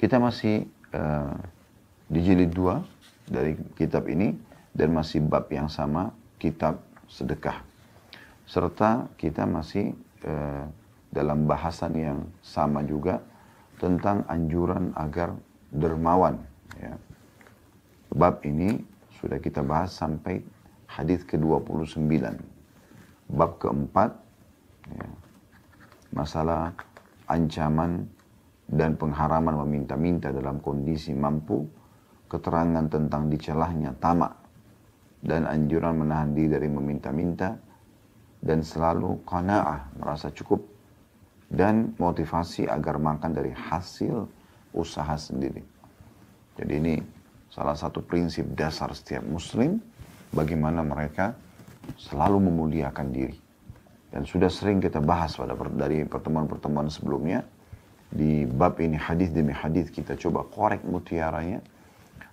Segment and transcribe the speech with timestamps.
[0.00, 0.64] Kita masih
[0.96, 1.36] uh,
[2.08, 2.80] di jilid dua
[3.28, 4.32] dari kitab ini
[4.72, 7.60] dan masih bab yang sama kitab sedekah.
[8.48, 9.92] Serta kita masih
[10.24, 10.64] uh,
[11.12, 13.20] dalam bahasan yang sama juga
[13.76, 15.36] tentang anjuran agar
[15.68, 16.40] dermawan.
[16.80, 16.96] Ya.
[18.08, 18.80] Bab ini
[19.20, 20.40] sudah kita bahas sampai
[20.88, 22.08] hadis ke-29.
[23.30, 24.16] Bab keempat,
[24.90, 25.06] ya,
[26.10, 26.74] masalah
[27.30, 28.10] ancaman
[28.70, 31.66] dan pengharaman meminta-minta dalam kondisi mampu,
[32.30, 34.30] keterangan tentang dicelahnya tamak,
[35.18, 37.58] dan anjuran menahan diri dari meminta-minta,
[38.38, 40.62] dan selalu qanaah, merasa cukup,
[41.50, 44.22] dan motivasi agar makan dari hasil
[44.70, 45.66] usaha sendiri.
[46.54, 46.94] Jadi ini
[47.50, 49.82] salah satu prinsip dasar setiap muslim,
[50.30, 51.34] bagaimana mereka
[51.98, 53.34] selalu memuliakan diri.
[54.14, 57.42] Dan sudah sering kita bahas pada dari pertemuan-pertemuan sebelumnya,
[58.10, 61.62] di bab ini hadis demi hadis kita coba korek mutiaranya.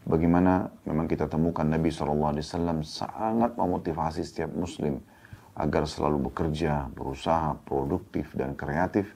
[0.08, 5.04] Bagaimana memang kita temukan Nabi SAW sangat memotivasi setiap muslim
[5.58, 9.14] agar selalu bekerja, berusaha, produktif dan kreatif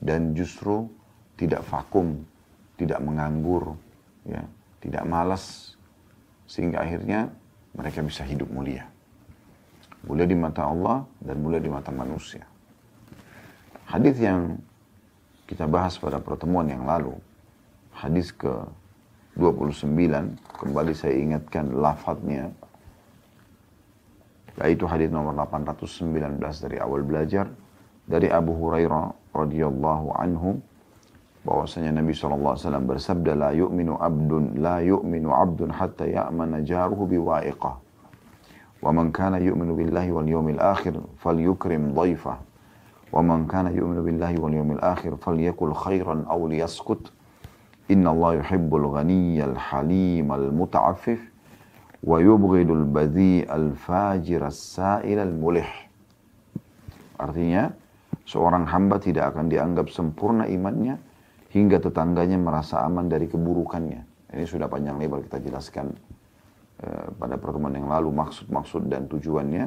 [0.00, 0.88] dan justru
[1.36, 2.22] tidak vakum,
[2.80, 3.76] tidak menganggur,
[4.24, 4.42] ya,
[4.82, 5.76] tidak malas
[6.48, 7.30] sehingga akhirnya
[7.76, 8.88] mereka bisa hidup mulia.
[10.02, 12.42] Mulia di mata Allah dan mulia di mata manusia.
[13.86, 14.58] Hadis yang
[15.52, 17.12] kita bahas pada pertemuan yang lalu,
[17.92, 18.48] hadis ke
[19.36, 19.84] 29,
[20.56, 22.48] kembali saya ingatkan lafadznya,
[24.64, 27.52] yaitu hadis nomor 819 dari awal belajar,
[28.08, 30.56] dari Abu Hurairah radhiyallahu anhu,
[31.44, 32.56] bahwasanya Nabi SAW
[32.88, 37.76] bersabda, La yu'minu abdun, la yu'minu abdun hatta ya'mana jaruhu biwa'iqah.
[38.80, 42.40] Wa man kana yu'minu billahi wal yawmil akhir, fal yukrim dhaifah.
[43.13, 47.11] ومن كان يؤمن بالله واليوم الآخر فليقل خيرا أو ليسكت
[47.91, 51.21] إن الله يحب الغني الحليم المتعفف
[52.03, 55.87] ويبغض البذيء الفاجر السائل الملح
[57.17, 57.73] Artinya,
[58.29, 61.01] seorang hamba tidak akan dianggap sempurna imannya
[61.49, 64.05] hingga tetangganya merasa aman dari keburukannya.
[64.37, 65.97] Ini sudah panjang lebar kita jelaskan
[66.85, 69.65] uh, pada pertemuan yang lalu maksud-maksud dan tujuannya.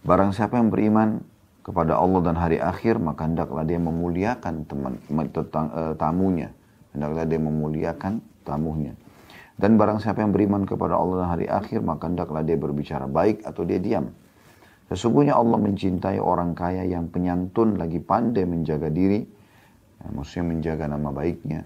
[0.00, 1.20] Barang siapa yang beriman
[1.65, 5.01] kepada Allah dan hari akhir, maka hendaklah dia memuliakan teman
[5.33, 6.53] tetang, e, tamunya.
[6.93, 8.93] Hendaklah dia memuliakan tamunya.
[9.57, 13.41] Dan barang siapa yang beriman kepada Allah dan hari akhir, maka hendaklah dia berbicara baik
[13.49, 14.13] atau dia diam.
[14.93, 19.25] Sesungguhnya Allah mencintai orang kaya yang penyantun lagi pandai menjaga diri,
[19.97, 21.65] ya, maksudnya menjaga nama baiknya,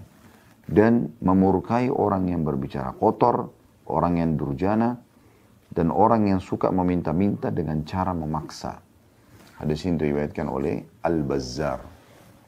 [0.64, 3.52] dan memurkai orang yang berbicara kotor,
[3.84, 4.96] orang yang durjana,
[5.68, 8.80] dan orang yang suka meminta-minta dengan cara memaksa.
[9.60, 11.84] Hadis ini diriwayatkan oleh Al-Bazzar.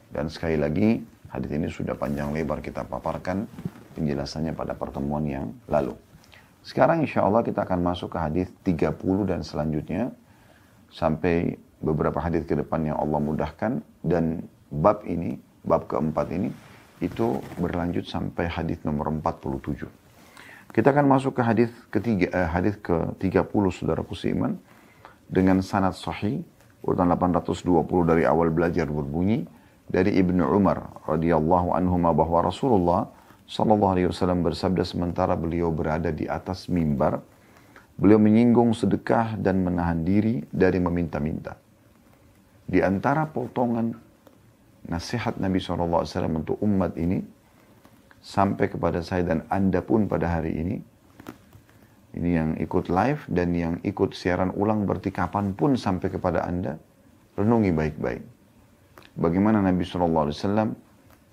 [0.09, 0.97] Dan sekali lagi,
[1.29, 3.45] hadis ini sudah panjang lebar kita paparkan
[3.93, 5.93] penjelasannya pada pertemuan yang lalu.
[6.65, 10.09] Sekarang insya Allah kita akan masuk ke hadis 30 dan selanjutnya
[10.89, 11.53] sampai
[11.85, 16.49] beberapa hadis ke depan yang Allah mudahkan dan bab ini, bab keempat ini
[16.97, 19.85] itu berlanjut sampai hadis nomor 47.
[20.73, 24.57] Kita akan masuk ke hadis ketiga, eh, hadis ke-30 saudaraku seiman
[25.29, 26.41] dengan sanad sahih
[26.83, 29.47] urutan 820 dari awal belajar berbunyi
[29.87, 33.01] dari Ibnu Umar radhiyallahu anhu bahwa Rasulullah
[33.47, 37.23] sallallahu alaihi wasallam bersabda sementara beliau berada di atas mimbar
[37.95, 41.55] beliau menyinggung sedekah dan menahan diri dari meminta-minta.
[42.63, 43.93] Di antara potongan
[44.87, 47.21] nasihat Nabi SAW untuk umat ini
[48.23, 50.75] sampai kepada saya dan anda pun pada hari ini
[52.13, 56.77] ini yang ikut live dan yang ikut siaran ulang berarti kapan pun sampai kepada Anda,
[57.33, 58.23] renungi baik-baik.
[59.17, 60.29] Bagaimana Nabi SAW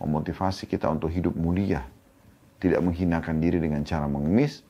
[0.01, 1.85] memotivasi kita untuk hidup mulia,
[2.61, 4.65] tidak menghinakan diri dengan cara mengemis,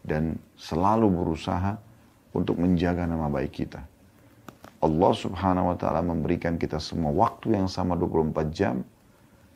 [0.00, 1.76] dan selalu berusaha
[2.32, 3.84] untuk menjaga nama baik kita.
[4.80, 8.80] Allah subhanahu wa ta'ala memberikan kita semua waktu yang sama 24 jam,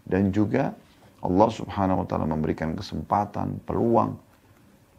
[0.04, 0.76] dan juga
[1.24, 4.20] Allah subhanahu wa ta'ala memberikan kesempatan, peluang,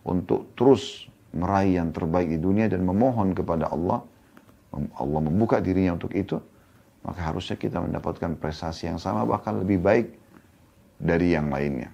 [0.05, 4.05] untuk terus meraih yang terbaik di dunia dan memohon kepada Allah,
[4.95, 6.39] Allah membuka dirinya untuk itu,
[7.03, 10.07] maka harusnya kita mendapatkan prestasi yang sama bahkan lebih baik
[11.01, 11.91] dari yang lainnya.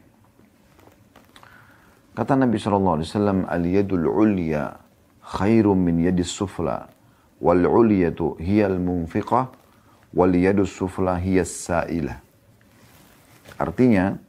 [2.12, 4.76] Kata Nabi SAW, Al-yadul ulya
[5.24, 6.92] khairum min yadis sufla,
[7.40, 9.48] wal ulyatu hiyal munfiqah,
[10.12, 12.20] wal yadus sufla hiyas sa'ilah.
[13.56, 14.20] Artinya,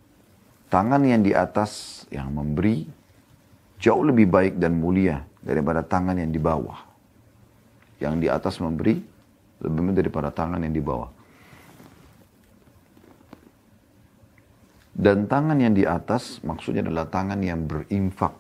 [0.70, 3.01] tangan yang di atas yang memberi
[3.82, 6.79] jauh lebih baik dan mulia daripada tangan yang di bawah.
[7.99, 8.94] Yang di atas memberi
[9.58, 11.11] lebih baik daripada tangan yang di bawah.
[14.93, 18.38] Dan tangan yang di atas maksudnya adalah tangan yang berinfak.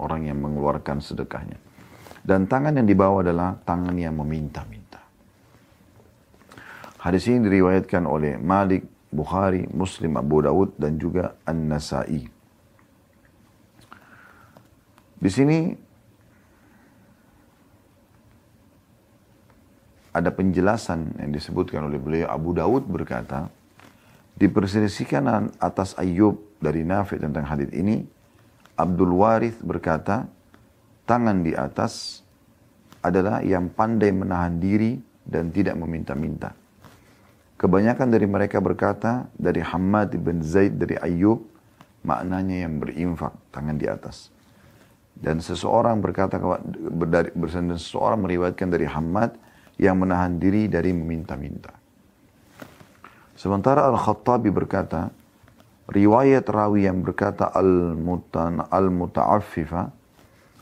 [0.00, 1.60] Orang yang mengeluarkan sedekahnya.
[2.24, 4.98] Dan tangan yang di bawah adalah tangan yang meminta-minta.
[7.00, 12.39] Hadis ini diriwayatkan oleh Malik, Bukhari, Muslim, Abu Dawud, dan juga An-Nasai.
[15.20, 15.68] Di sini
[20.16, 23.52] ada penjelasan yang disebutkan oleh beliau Abu Dawud berkata
[24.40, 28.00] diperselisihkan atas Ayub dari Nafi tentang hadis ini
[28.80, 30.24] Abdul Warith berkata
[31.04, 32.24] tangan di atas
[33.04, 36.56] adalah yang pandai menahan diri dan tidak meminta-minta.
[37.60, 41.44] Kebanyakan dari mereka berkata dari Hamad bin Zaid dari Ayub
[42.00, 44.32] maknanya yang berinfak tangan di atas.
[45.20, 46.40] Dan seseorang berkata
[47.04, 47.28] dari
[47.76, 49.36] seseorang meriwayatkan dari Hamad
[49.76, 51.76] yang menahan diri dari meminta-minta.
[53.36, 55.12] Sementara Al-Khattabi berkata,
[55.92, 59.92] riwayat rawi yang berkata al-muta'affifa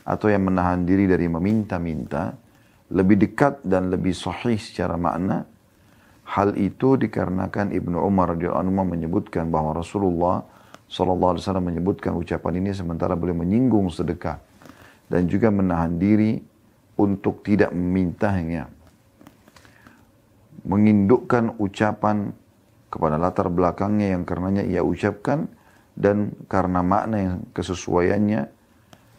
[0.03, 2.35] atau yang menahan diri dari meminta-minta
[2.91, 5.47] lebih dekat dan lebih sahih secara makna.
[6.29, 10.45] Hal itu dikarenakan Ibnu Umar radhiyallahu menyebutkan bahwa Rasulullah
[10.85, 14.48] sallallahu alaihi wasallam menyebutkan ucapan ini sementara beliau menyinggung sedekah
[15.09, 16.37] dan juga menahan diri
[16.95, 18.69] untuk tidak memintanya
[20.69, 22.29] mengindukkan ucapan
[22.89, 25.49] kepada latar belakangnya yang karenanya ia ucapkan
[25.97, 28.49] dan karena makna yang kesesuaiannya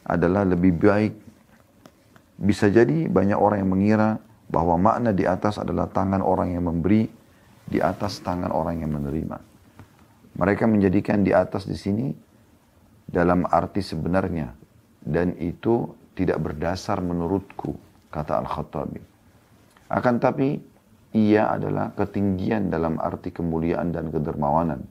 [0.06, 1.14] adalah lebih baik.
[2.40, 4.08] Bisa jadi banyak orang yang mengira
[4.48, 7.06] bahwa makna di atas adalah tangan orang yang memberi
[7.68, 9.38] di atas tangan orang yang menerima.
[10.34, 12.10] Mereka menjadikan di atas di sini
[13.04, 14.59] dalam arti sebenarnya
[15.04, 17.76] dan itu tidak berdasar menurutku
[18.12, 19.00] kata Al-Khattabi.
[19.90, 20.60] Akan tapi
[21.16, 24.84] ia adalah ketinggian dalam arti kemuliaan dan kedermawanan.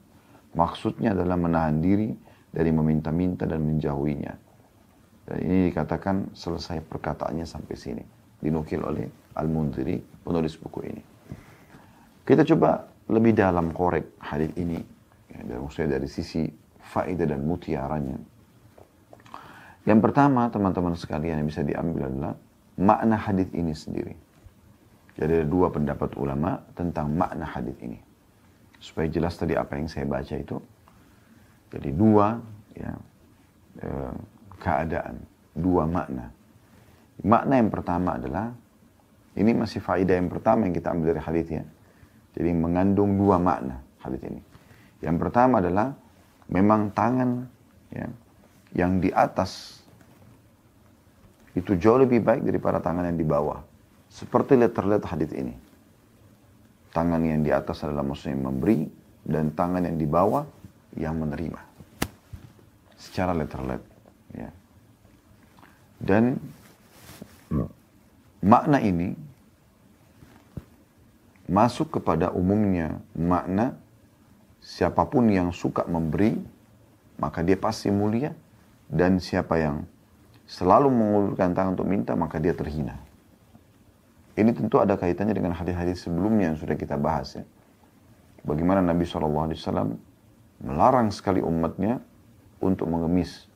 [0.52, 2.10] Maksudnya adalah menahan diri
[2.50, 4.34] dari meminta-minta dan menjauhinya.
[5.30, 8.04] Dan ini dikatakan selesai perkataannya sampai sini.
[8.42, 9.06] Dinukil oleh
[9.38, 11.02] Al-Munziri, penulis buku ini.
[12.26, 14.80] Kita coba lebih dalam korek hadis ini.
[15.30, 16.50] Ya, maksudnya dari sisi
[16.82, 18.18] faedah dan mutiaranya.
[19.88, 22.34] Yang pertama, teman-teman sekalian yang bisa diambil adalah
[22.76, 24.14] makna hadis ini sendiri.
[25.16, 28.00] Jadi ada dua pendapat ulama tentang makna hadis ini.
[28.80, 30.56] Supaya jelas tadi apa yang saya baca itu.
[31.70, 32.40] Jadi dua
[32.72, 32.92] ya,
[33.84, 33.88] e,
[34.56, 35.20] keadaan,
[35.52, 36.32] dua makna.
[37.20, 38.48] Makna yang pertama adalah
[39.36, 41.64] ini masih faedah yang pertama yang kita ambil dari hadis ya.
[42.36, 44.40] Jadi mengandung dua makna hadis ini.
[45.04, 45.92] Yang pertama adalah
[46.48, 47.44] memang tangan
[47.92, 48.08] ya,
[48.80, 49.84] yang di atas
[51.52, 53.60] itu jauh lebih baik daripada tangan yang di bawah.
[54.08, 55.52] Seperti terlihat hadis ini.
[56.90, 58.78] Tangan yang di atas adalah maksudnya yang memberi
[59.22, 60.48] dan tangan yang di bawah
[60.96, 61.60] yang menerima.
[62.96, 63.82] Secara letterlet.
[64.34, 64.50] Ya.
[66.00, 66.40] Dan
[68.40, 69.14] makna ini
[71.50, 73.74] masuk kepada umumnya makna
[74.62, 76.38] siapa pun yang suka memberi
[77.18, 78.32] maka dia pasti mulia
[78.90, 79.86] dan siapa yang
[80.50, 82.98] selalu mengulurkan tangan untuk minta maka dia terhina.
[84.34, 87.44] Ini tentu ada kaitannya dengan hadis-hadis sebelumnya yang sudah kita bahas ya.
[88.42, 89.94] Bagaimana Nabi SAW
[90.64, 92.02] melarang sekali umatnya
[92.58, 93.46] untuk mengemis.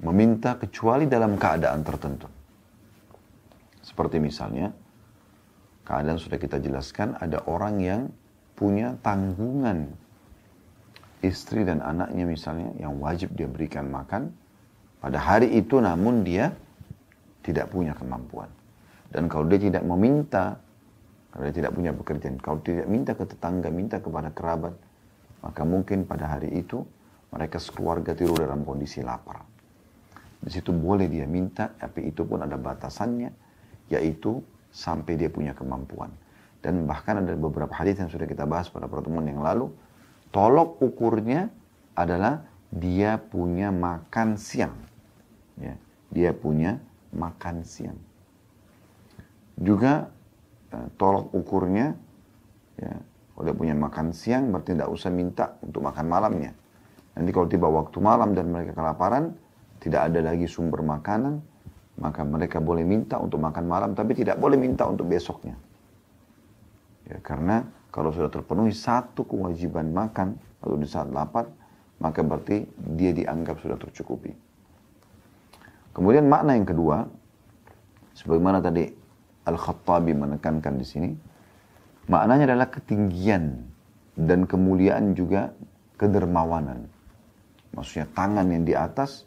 [0.00, 2.28] Meminta kecuali dalam keadaan tertentu.
[3.84, 4.72] Seperti misalnya,
[5.84, 8.02] keadaan sudah kita jelaskan, ada orang yang
[8.56, 9.92] punya tanggungan
[11.20, 14.32] istri dan anaknya misalnya yang wajib dia berikan makan
[15.00, 16.52] pada hari itu namun dia
[17.40, 18.48] tidak punya kemampuan.
[19.10, 20.60] Dan kalau dia tidak meminta,
[21.32, 24.74] kalau dia tidak punya pekerjaan, kalau tidak minta ke tetangga, minta kepada kerabat,
[25.40, 26.84] maka mungkin pada hari itu
[27.32, 29.42] mereka sekeluarga tidur dalam kondisi lapar.
[30.40, 33.30] Di situ boleh dia minta, tapi itu pun ada batasannya,
[33.92, 36.12] yaitu sampai dia punya kemampuan.
[36.60, 39.72] Dan bahkan ada beberapa hadis yang sudah kita bahas pada pertemuan yang lalu,
[40.30, 41.50] tolok ukurnya
[41.94, 44.74] adalah dia punya makan siang.
[45.58, 45.74] Ya,
[46.14, 46.78] dia punya
[47.10, 47.98] makan siang.
[49.60, 50.08] Juga
[50.72, 51.92] uh, tolok ukurnya
[52.80, 52.94] ya
[53.34, 56.52] kalau dia punya makan siang berarti tidak usah minta untuk makan malamnya.
[57.18, 59.34] Nanti kalau tiba waktu malam dan mereka kelaparan
[59.82, 61.42] tidak ada lagi sumber makanan
[62.00, 65.58] maka mereka boleh minta untuk makan malam tapi tidak boleh minta untuk besoknya.
[67.04, 71.46] Ya, karena kalau sudah terpenuhi satu kewajiban makan atau di saat lapar
[72.00, 72.64] maka berarti
[72.96, 74.32] dia dianggap sudah tercukupi
[75.92, 77.04] kemudian makna yang kedua
[78.14, 79.00] sebagaimana tadi
[79.48, 81.10] Al-Khattabi menekankan di sini,
[82.12, 83.64] maknanya adalah ketinggian
[84.14, 85.50] dan kemuliaan juga
[85.96, 86.84] kedermawanan.
[87.72, 89.24] Maksudnya tangan yang di atas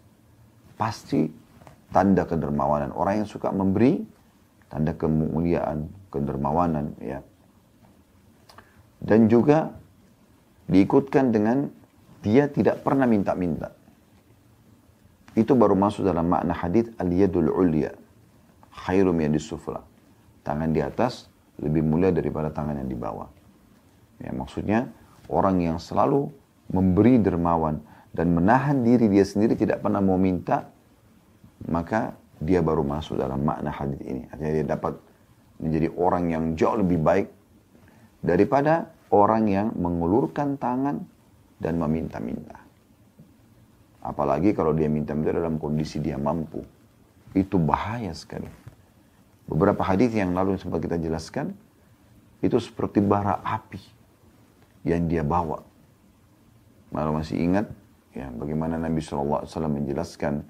[0.78, 1.26] pasti
[1.90, 2.94] tanda kedermawanan.
[2.94, 4.04] Orang yang suka memberi
[4.70, 7.20] tanda kemuliaan, kedermawanan ya.
[9.04, 9.76] Dan juga
[10.72, 11.68] diikutkan dengan
[12.24, 13.76] dia tidak pernah minta-minta.
[15.36, 17.92] Itu baru masuk dalam makna hadis al-yadul ulya.
[18.72, 19.84] Khairum yadis sufla.
[20.48, 21.28] Tangan di atas
[21.60, 23.28] lebih mulia daripada tangan yang di bawah.
[24.24, 24.88] Ya, maksudnya
[25.28, 26.32] orang yang selalu
[26.72, 27.84] memberi dermawan
[28.16, 30.70] dan menahan diri dia sendiri tidak pernah mau minta,
[31.68, 34.30] maka dia baru masuk dalam makna hadis ini.
[34.30, 34.94] Artinya dia dapat
[35.60, 37.28] menjadi orang yang jauh lebih baik
[38.24, 41.04] daripada orang yang mengulurkan tangan
[41.60, 42.58] dan meminta-minta.
[44.04, 46.64] Apalagi kalau dia minta-minta dalam kondisi dia mampu.
[47.36, 48.48] Itu bahaya sekali.
[49.48, 51.52] Beberapa hadis yang lalu sempat kita jelaskan,
[52.44, 53.80] itu seperti bara api
[54.84, 55.64] yang dia bawa.
[56.92, 57.72] Malu masih ingat
[58.14, 60.46] ya bagaimana Nabi SAW menjelaskan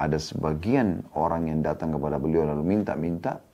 [0.00, 3.44] ada sebagian orang yang datang kepada beliau lalu minta-minta.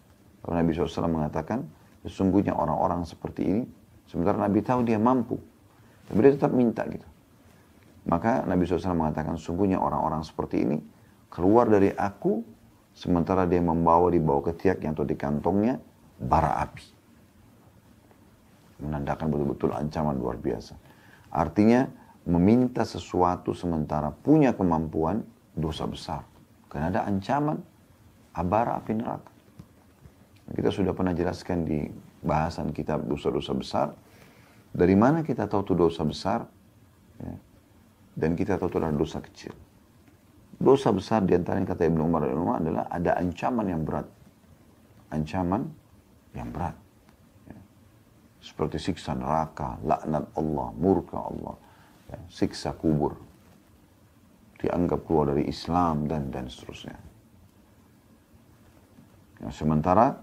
[0.46, 1.66] Lalu Nabi SAW mengatakan,
[2.06, 3.62] sesungguhnya orang-orang seperti ini,
[4.06, 5.42] sementara Nabi tahu dia mampu.
[6.06, 7.02] Tapi dia tetap minta gitu.
[8.06, 10.78] Maka Nabi SAW mengatakan, sungguhnya orang-orang seperti ini
[11.26, 12.46] keluar dari aku,
[12.94, 15.82] sementara dia membawa di bawah ketiak yang atau di kantongnya
[16.22, 16.86] bara api.
[18.86, 20.78] Menandakan betul-betul ancaman luar biasa.
[21.34, 21.90] Artinya,
[22.30, 25.26] meminta sesuatu sementara punya kemampuan,
[25.58, 26.22] dosa besar.
[26.70, 27.58] Karena ada ancaman
[28.38, 29.35] abara api neraka.
[30.54, 31.90] Kita sudah pernah jelaskan di
[32.22, 33.88] bahasan kitab dosa-dosa besar.
[34.70, 36.46] Dari mana kita tahu itu dosa besar?
[37.18, 37.34] Ya
[38.16, 39.52] dan kita tahu itu adalah dosa kecil.
[40.56, 44.08] Dosa besar di antara yang kata Ibnu Umar adalah ada ancaman yang berat.
[45.12, 45.68] Ancaman
[46.32, 46.72] yang berat.
[47.44, 47.60] Ya.
[48.40, 51.60] Seperti siksa neraka, laknat Allah, murka Allah,
[52.08, 52.18] ya.
[52.32, 53.20] siksa kubur.
[54.56, 56.96] Dianggap keluar dari Islam dan dan seterusnya.
[59.44, 60.16] Ya, sementara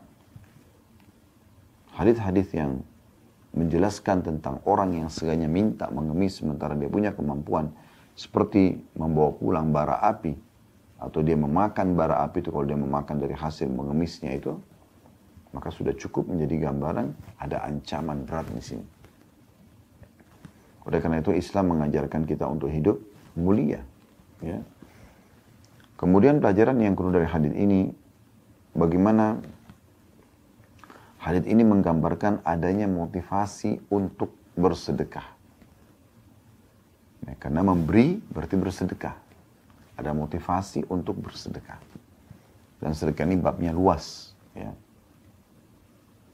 [1.97, 2.81] hadis-hadis yang
[3.53, 7.69] menjelaskan tentang orang yang seganya minta mengemis sementara dia punya kemampuan
[8.17, 10.33] seperti membawa pulang bara api
[10.97, 14.57] atau dia memakan bara api itu kalau dia memakan dari hasil mengemisnya itu
[15.53, 18.85] maka sudah cukup menjadi gambaran ada ancaman berat di sini.
[20.89, 22.97] Oleh karena itu Islam mengajarkan kita untuk hidup
[23.37, 23.85] mulia.
[24.41, 24.59] Ya.
[25.95, 27.93] Kemudian pelajaran yang kedua dari hadis ini
[28.75, 29.39] bagaimana
[31.23, 35.23] hadis ini menggambarkan adanya motivasi untuk bersedekah.
[37.23, 39.15] Ya, karena memberi berarti bersedekah.
[39.95, 41.79] Ada motivasi untuk bersedekah.
[42.83, 44.35] Dan sedekah ini babnya luas.
[44.51, 44.75] Ya.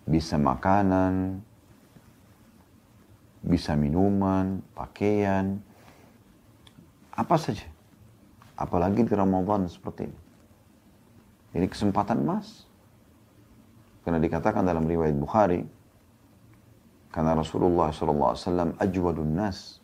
[0.10, 1.46] Bisa makanan,
[3.46, 5.62] bisa minuman, pakaian,
[7.13, 7.69] apa saja.
[8.58, 10.19] Apalagi di Ramadan seperti ini.
[11.62, 12.68] Ini kesempatan emas.
[14.10, 15.62] Karena dikatakan dalam riwayat Bukhari,
[17.13, 19.78] karena Rasulullah SAW ajwadun nas,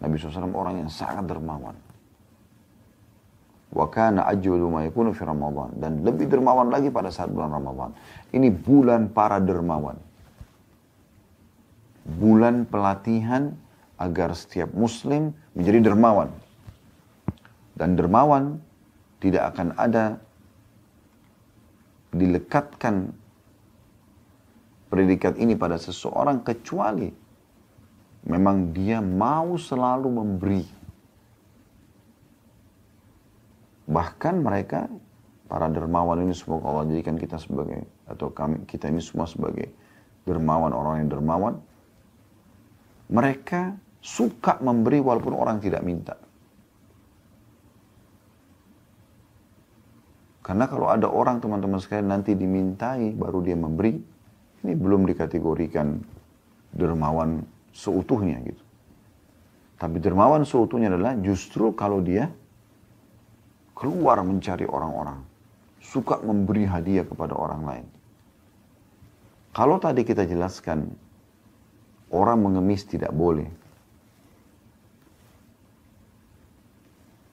[0.00, 1.76] Nabi SAW orang yang sangat dermawan.
[3.68, 5.76] Wa kana ajwadu ma yakunu fi Ramadan.
[5.76, 7.92] Dan lebih dermawan lagi pada saat bulan Ramadan.
[8.32, 10.00] Ini bulan para dermawan.
[12.16, 13.52] Bulan pelatihan
[14.00, 16.32] agar setiap muslim menjadi dermawan.
[17.76, 18.56] Dan dermawan
[19.20, 20.16] tidak akan ada
[22.16, 23.19] dilekatkan
[24.90, 27.30] predikat ini pada seseorang kecuali
[28.28, 30.64] Memang dia mau selalu memberi.
[33.88, 34.86] Bahkan mereka,
[35.48, 39.72] para dermawan ini semoga Allah jadikan kita sebagai, atau kami, kita ini semua sebagai
[40.28, 41.54] dermawan, orang yang dermawan.
[43.10, 46.14] Mereka suka memberi walaupun orang tidak minta.
[50.44, 53.98] Karena kalau ada orang teman-teman sekalian nanti dimintai baru dia memberi,
[54.64, 56.00] ini belum dikategorikan
[56.76, 58.62] dermawan seutuhnya gitu.
[59.80, 62.28] Tapi dermawan seutuhnya adalah justru kalau dia
[63.72, 65.24] keluar mencari orang-orang,
[65.80, 67.86] suka memberi hadiah kepada orang lain.
[69.56, 70.92] Kalau tadi kita jelaskan
[72.12, 73.48] orang mengemis tidak boleh.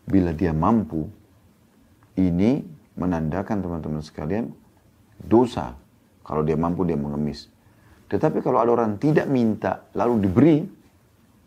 [0.08, 1.04] Bila dia mampu,
[2.16, 2.64] ini
[2.96, 4.56] menandakan teman-teman sekalian
[5.20, 5.76] dosa.
[6.28, 7.48] Kalau dia mampu dia mengemis.
[8.12, 10.58] Tetapi kalau ada orang tidak minta lalu diberi,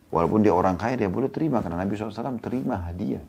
[0.09, 3.23] walaupun dia orang kaya dia boleh terima karena Nabi SAW terima hadiah.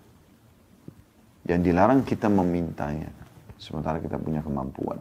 [1.47, 3.11] Yang dilarang kita memintanya,
[3.59, 4.99] sementara kita punya kemampuan.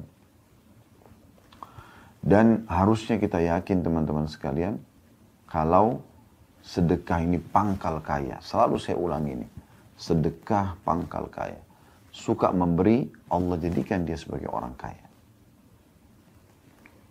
[2.20, 4.78] Dan harusnya kita yakin teman-teman sekalian,
[5.48, 6.04] kalau
[6.62, 8.38] sedekah ini pangkal kaya.
[8.44, 9.48] Selalu saya ulangi ini.
[9.96, 11.60] Sedekah pangkal kaya.
[12.14, 15.09] Suka memberi, Allah jadikan dia sebagai orang kaya.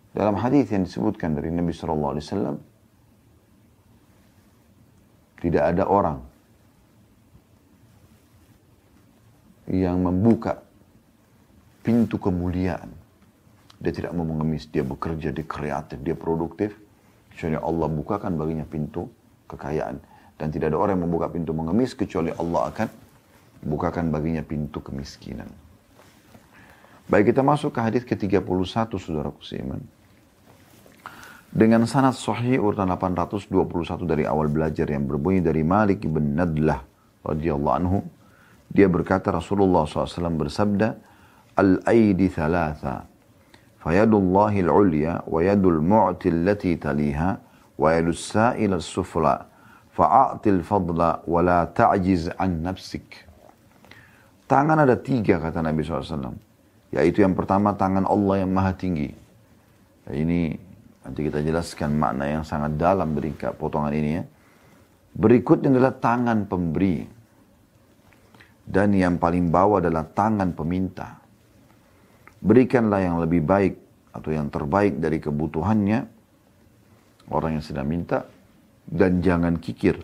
[0.09, 2.57] Dalam hadis yang disebutkan dari Nabi Shallallahu Alaihi Wasallam,
[5.39, 6.17] tidak ada orang
[9.69, 10.65] yang membuka
[11.85, 12.89] pintu kemuliaan.
[13.79, 16.75] Dia tidak mau mengemis, dia bekerja, dia kreatif, dia produktif.
[17.31, 19.07] Kecuali Allah bukakan baginya pintu
[19.47, 20.01] kekayaan.
[20.35, 22.87] Dan tidak ada orang yang membuka pintu mengemis kecuali Allah akan
[23.63, 25.47] bukakan baginya pintu kemiskinan.
[27.07, 28.43] Baik kita masuk ke hadis ke-31
[28.99, 29.79] saudara seiman.
[31.49, 36.85] Dengan sanad sahih urutan 821 dari awal belajar yang berbunyi dari Malik bin Nadlah
[37.25, 38.05] radhiyallahu anhu.
[38.69, 40.93] Dia berkata Rasulullah SAW bersabda,
[41.57, 43.09] Al-aidi thalatha,
[43.81, 47.29] fayadullahi al-ulya, wa yadul mu'ti allati taliha,
[47.81, 49.49] wa yadus sa'il as-sufla,
[49.89, 53.25] fa'atil fadla, wa la ta'jiz an nafsik.
[54.45, 56.37] Tangan ada tiga kata Nabi SAW.
[56.93, 59.13] Yaitu yang pertama tangan Allah yang maha tinggi.
[60.09, 60.68] Ini
[61.09, 64.23] Nanti kita jelaskan makna yang sangat dalam dari potongan ini ya.
[65.17, 67.01] Berikutnya adalah tangan pemberi.
[68.61, 71.17] Dan yang paling bawah adalah tangan peminta.
[72.45, 73.73] Berikanlah yang lebih baik
[74.13, 76.05] atau yang terbaik dari kebutuhannya
[77.33, 78.29] orang yang sedang minta
[78.85, 79.97] dan jangan kikir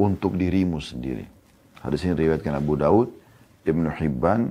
[0.00, 1.28] untuk dirimu sendiri.
[1.84, 3.12] Hadis ini riwayatkan Abu Daud,
[3.68, 4.48] Ibnu Hibban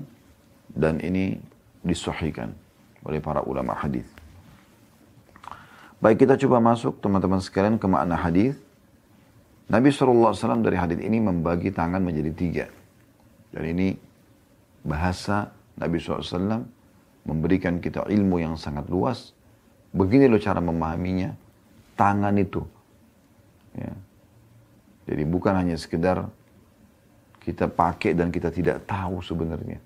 [0.77, 1.41] dan ini
[1.81, 2.53] disahihkan
[3.01, 4.23] oleh para ulama hadis.
[6.03, 8.60] Baik kita coba masuk teman-teman sekalian ke makna hadis.
[9.72, 12.65] Nabi SAW dari hadis ini membagi tangan menjadi tiga.
[13.55, 13.95] Dan ini
[14.83, 16.67] bahasa Nabi SAW
[17.24, 19.31] memberikan kita ilmu yang sangat luas.
[19.95, 21.39] Begini loh cara memahaminya.
[21.95, 22.60] Tangan itu.
[23.79, 23.95] Ya.
[25.07, 26.27] Jadi bukan hanya sekedar
[27.47, 29.80] kita pakai dan kita tidak tahu sebenarnya.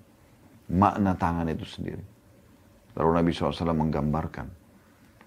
[0.66, 2.02] Makna tangan itu sendiri.
[2.98, 4.67] Lalu Nabi SAW menggambarkan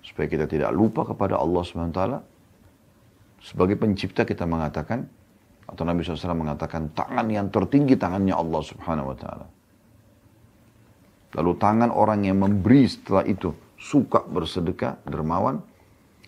[0.01, 2.01] supaya kita tidak lupa kepada Allah SWT.
[3.41, 5.05] Sebagai pencipta kita mengatakan,
[5.65, 9.47] atau Nabi SAW mengatakan, tangan yang tertinggi tangannya Allah Subhanahu Wa Taala.
[11.31, 15.63] Lalu tangan orang yang memberi setelah itu suka bersedekah, dermawan,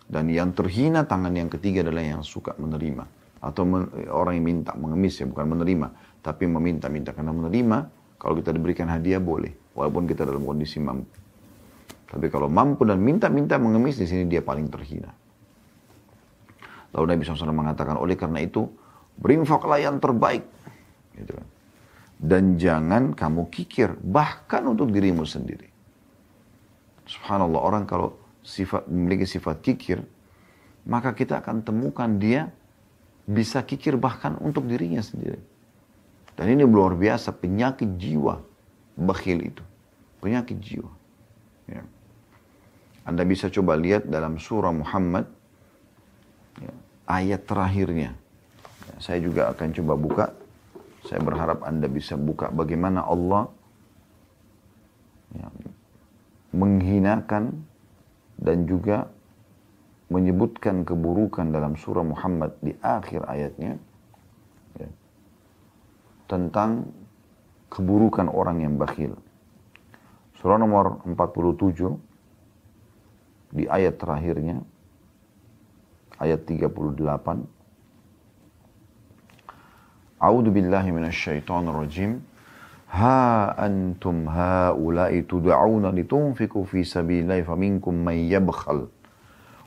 [0.07, 3.03] dan yang terhina tangan yang ketiga adalah yang suka menerima
[3.43, 5.87] atau men, orang yang minta mengemis ya bukan menerima
[6.23, 7.77] tapi meminta-minta karena menerima
[8.15, 11.22] kalau kita diberikan hadiah boleh walaupun kita dalam kondisi mampu
[12.13, 15.09] tapi kalau mampu dan minta-minta mengemis di sini dia paling terhina.
[16.93, 18.69] Lalu Nabi SAW mengatakan, oleh karena itu,
[19.17, 20.45] berinfaklah yang terbaik.
[21.17, 21.47] Gitu kan.
[22.21, 25.65] Dan jangan kamu kikir, bahkan untuk dirimu sendiri.
[27.09, 28.13] Subhanallah, orang kalau
[28.45, 30.05] sifat memiliki sifat kikir,
[30.85, 32.53] maka kita akan temukan dia
[33.25, 35.41] bisa kikir bahkan untuk dirinya sendiri.
[36.37, 38.37] Dan ini luar biasa, penyakit jiwa,
[39.01, 39.65] bakhil itu.
[40.21, 41.02] Penyakit jiwa.
[43.03, 45.27] Anda bisa coba lihat dalam surah Muhammad
[46.59, 46.71] ya,
[47.11, 48.15] ayat terakhirnya.
[48.87, 50.25] Ya, saya juga akan coba buka.
[51.03, 53.51] Saya berharap Anda bisa buka bagaimana Allah
[55.35, 55.51] ya,
[56.55, 57.67] menghinakan
[58.39, 59.11] dan juga
[60.07, 63.75] menyebutkan keburukan dalam surah Muhammad di akhir ayatnya
[64.79, 64.89] ya,
[66.31, 66.87] tentang
[67.67, 69.17] keburukan orang yang bakhil.
[70.39, 72.12] Surah nomor 47
[73.53, 74.65] di ayat terakhirnya
[76.17, 76.73] ayat 38
[80.23, 82.23] A'udzu billahi minasyaitonir rajim
[82.93, 88.85] Ha antum haula'i tud'auna litunfiqu fi sabilillahi faminkum man yabkhal.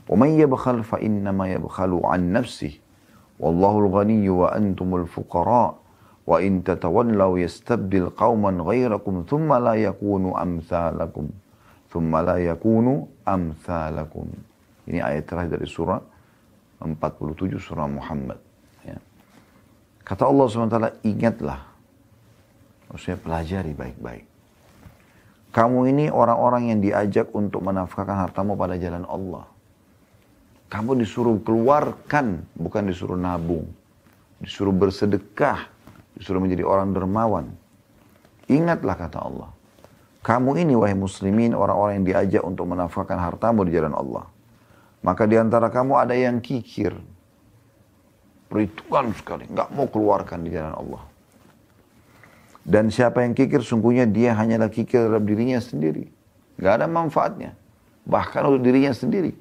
[0.07, 2.79] Wa man yabkhal fa innama yabkhalu an nafsihi.
[3.37, 5.75] Wallahu al-ghaniyyu wa antumul fuqara
[6.27, 11.29] wa in tatawallaw yastabdil qauman ghayrakum thumma la yakunu amsalakum
[12.01, 14.29] la yakunu amthalakum.
[14.87, 15.99] Ini ayat terakhir dari surah
[16.81, 18.39] 47 surah Muhammad.
[18.85, 18.97] Ya.
[20.05, 21.59] Kata Allah SWT, ingatlah.
[22.87, 24.25] Maksudnya pelajari baik-baik.
[25.51, 29.49] Kamu ini orang-orang yang diajak untuk menafkahkan hartamu pada jalan Allah.
[30.69, 33.65] Kamu disuruh keluarkan, bukan disuruh nabung.
[34.37, 35.65] Disuruh bersedekah,
[36.13, 37.49] disuruh menjadi orang dermawan.
[38.47, 39.49] Ingatlah kata Allah.
[40.25, 44.25] Kamu ini wahai muslimin orang-orang yang diajak untuk menafkahkan hartamu di jalan Allah.
[45.05, 46.95] Maka di antara kamu ada yang kikir.
[48.47, 49.45] Perhitungan sekali.
[49.47, 51.03] Nggak mau keluarkan di jalan Allah.
[52.67, 56.11] Dan siapa yang kikir sungguhnya dia hanyalah kikir dalam dirinya sendiri.
[56.59, 57.51] Nggak ada manfaatnya.
[58.03, 59.31] Bahkan untuk dirinya sendiri.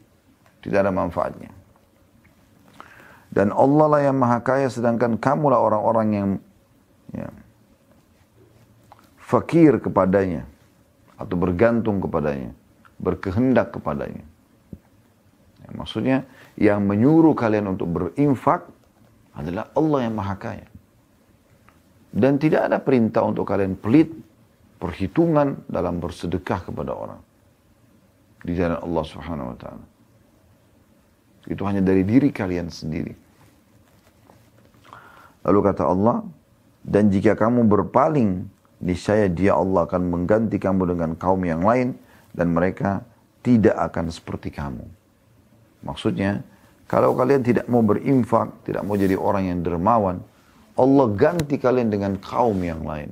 [0.62, 1.50] Tidak ada manfaatnya.
[3.30, 6.28] Dan Allah lah yang maha kaya sedangkan kamulah orang-orang yang
[7.12, 7.28] ya,
[9.18, 10.46] fakir kepadanya
[11.16, 12.52] atau bergantung kepadanya,
[13.00, 14.24] berkehendak kepadanya.
[15.64, 16.18] Ya, maksudnya
[16.60, 18.68] yang menyuruh kalian untuk berinfak
[19.36, 20.68] adalah Allah yang maha kaya.
[22.16, 24.08] Dan tidak ada perintah untuk kalian pelit,
[24.80, 27.20] perhitungan dalam bersedekah kepada orang.
[28.40, 29.84] Di jalan Allah subhanahu wa ta'ala.
[31.46, 33.12] Itu hanya dari diri kalian sendiri.
[35.44, 36.24] Lalu kata Allah,
[36.82, 38.48] dan jika kamu berpaling,
[38.82, 41.96] niscaya dia Allah akan mengganti kamu dengan kaum yang lain,
[42.36, 43.00] dan mereka
[43.40, 44.84] tidak akan seperti kamu.
[45.86, 46.42] Maksudnya,
[46.86, 50.22] kalau kalian tidak mau berinfak, tidak mau jadi orang yang dermawan,
[50.76, 53.10] Allah ganti kalian dengan kaum yang lain.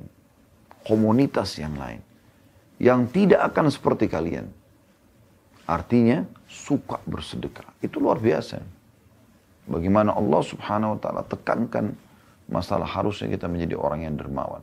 [0.85, 1.99] Komunitas yang lain.
[2.77, 4.45] Yang tidak akan seperti kalian.
[5.65, 7.65] Artinya, suka bersedekah.
[7.81, 8.61] Itu luar biasa.
[9.65, 11.97] Bagaimana Allah subhanahu wa ta'ala tekankan
[12.45, 14.61] masalah harusnya kita menjadi orang yang dermawan.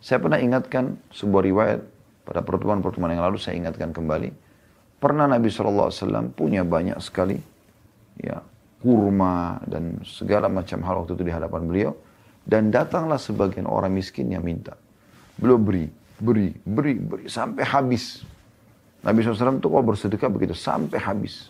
[0.00, 1.80] Saya pernah ingatkan sebuah riwayat
[2.24, 4.32] pada pertemuan-pertemuan yang lalu saya ingatkan kembali.
[4.96, 5.92] Pernah Nabi SAW
[6.32, 7.36] punya banyak sekali
[8.20, 8.40] ya
[8.80, 11.92] kurma dan segala macam hal waktu itu di hadapan beliau.
[12.40, 14.72] Dan datanglah sebagian orang miskin yang minta.
[15.36, 15.86] Beliau beri,
[16.16, 18.24] beri, beri, beri sampai habis.
[19.04, 21.48] Nabi SAW itu kalau bersedekah begitu sampai habis.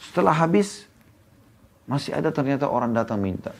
[0.00, 0.88] Setelah habis,
[1.84, 3.52] masih ada ternyata orang datang minta.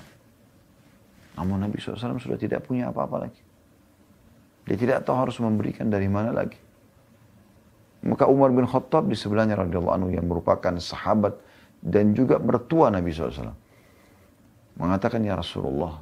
[1.34, 3.42] Namun Nabi SAW sudah tidak punya apa-apa lagi.
[4.64, 6.56] Dia tidak tahu harus memberikan dari mana lagi.
[8.04, 11.36] Maka Umar bin Khattab di sebelahnya radhiyallahu anhu yang merupakan sahabat
[11.80, 13.52] dan juga mertua Nabi SAW.
[14.76, 16.00] Mengatakan, Ya Rasulullah,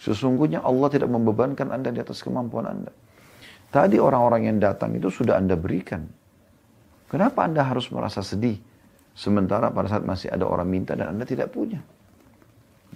[0.00, 2.92] sesungguhnya Allah tidak membebankan anda di atas kemampuan anda.
[3.72, 6.06] Tadi orang-orang yang datang itu sudah anda berikan.
[7.06, 8.58] Kenapa anda harus merasa sedih?
[9.16, 11.80] Sementara pada saat masih ada orang minta dan Anda tidak punya.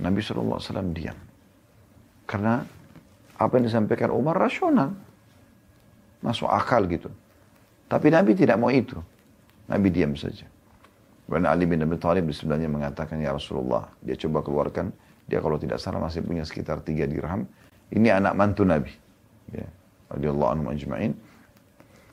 [0.01, 0.61] Nabi SAW
[0.97, 1.17] diam.
[2.25, 2.65] Karena
[3.37, 4.97] apa yang disampaikan Umar rasional.
[6.21, 7.09] Masuk akal gitu.
[7.89, 8.97] Tapi Nabi tidak mau itu.
[9.69, 10.45] Nabi diam saja.
[11.31, 14.91] Dan Ali bin Abi Thalib di sebelahnya mengatakan, Ya Rasulullah, dia coba keluarkan,
[15.31, 17.47] dia kalau tidak salah masih punya sekitar tiga dirham.
[17.95, 18.91] Ini anak mantu Nabi.
[19.55, 19.67] Ya.
[20.11, 21.15] Radiyallahu anhu ajma'in.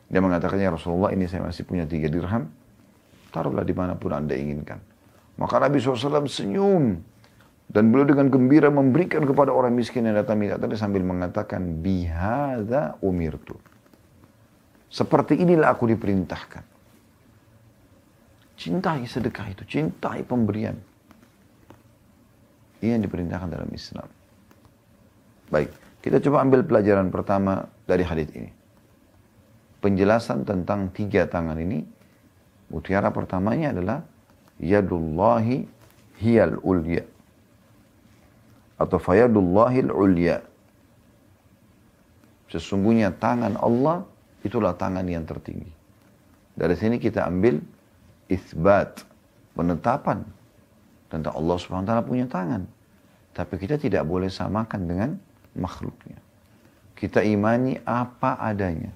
[0.07, 2.45] Dia mengatakan, Ya Rasulullah, ini saya masih punya tiga dirham
[3.37, 4.81] taruhlah di mana pun anda inginkan.
[5.37, 6.97] Maka Nabi SAW senyum.
[7.67, 12.95] Dan beliau dengan gembira memberikan kepada orang miskin yang datang minta tadi sambil mengatakan, Bihada
[13.03, 13.59] umirtu.
[14.87, 16.63] Seperti inilah aku diperintahkan.
[18.57, 20.79] Cintai sedekah itu, cintai pemberian.
[22.79, 24.07] Ini yang diperintahkan dalam Islam.
[25.51, 28.49] Baik, kita coba ambil pelajaran pertama dari hadis ini.
[29.83, 31.97] Penjelasan tentang tiga tangan ini
[32.67, 34.03] Mutiara pertamanya adalah
[34.59, 35.63] yadullahi
[36.19, 37.03] hiyal ulya
[38.77, 40.41] atau fayadullahi ulya.
[42.47, 44.07] Sesungguhnya tangan Allah
[44.45, 45.69] itulah tangan yang tertinggi.
[46.57, 47.59] Dari sini kita ambil
[48.31, 49.03] isbat,
[49.53, 50.23] penetapan
[51.11, 52.63] tentang Allah Subhanahu wa taala punya tangan.
[53.35, 55.09] Tapi kita tidak boleh samakan dengan
[55.53, 56.17] makhluknya.
[56.97, 58.89] Kita imani apa adanya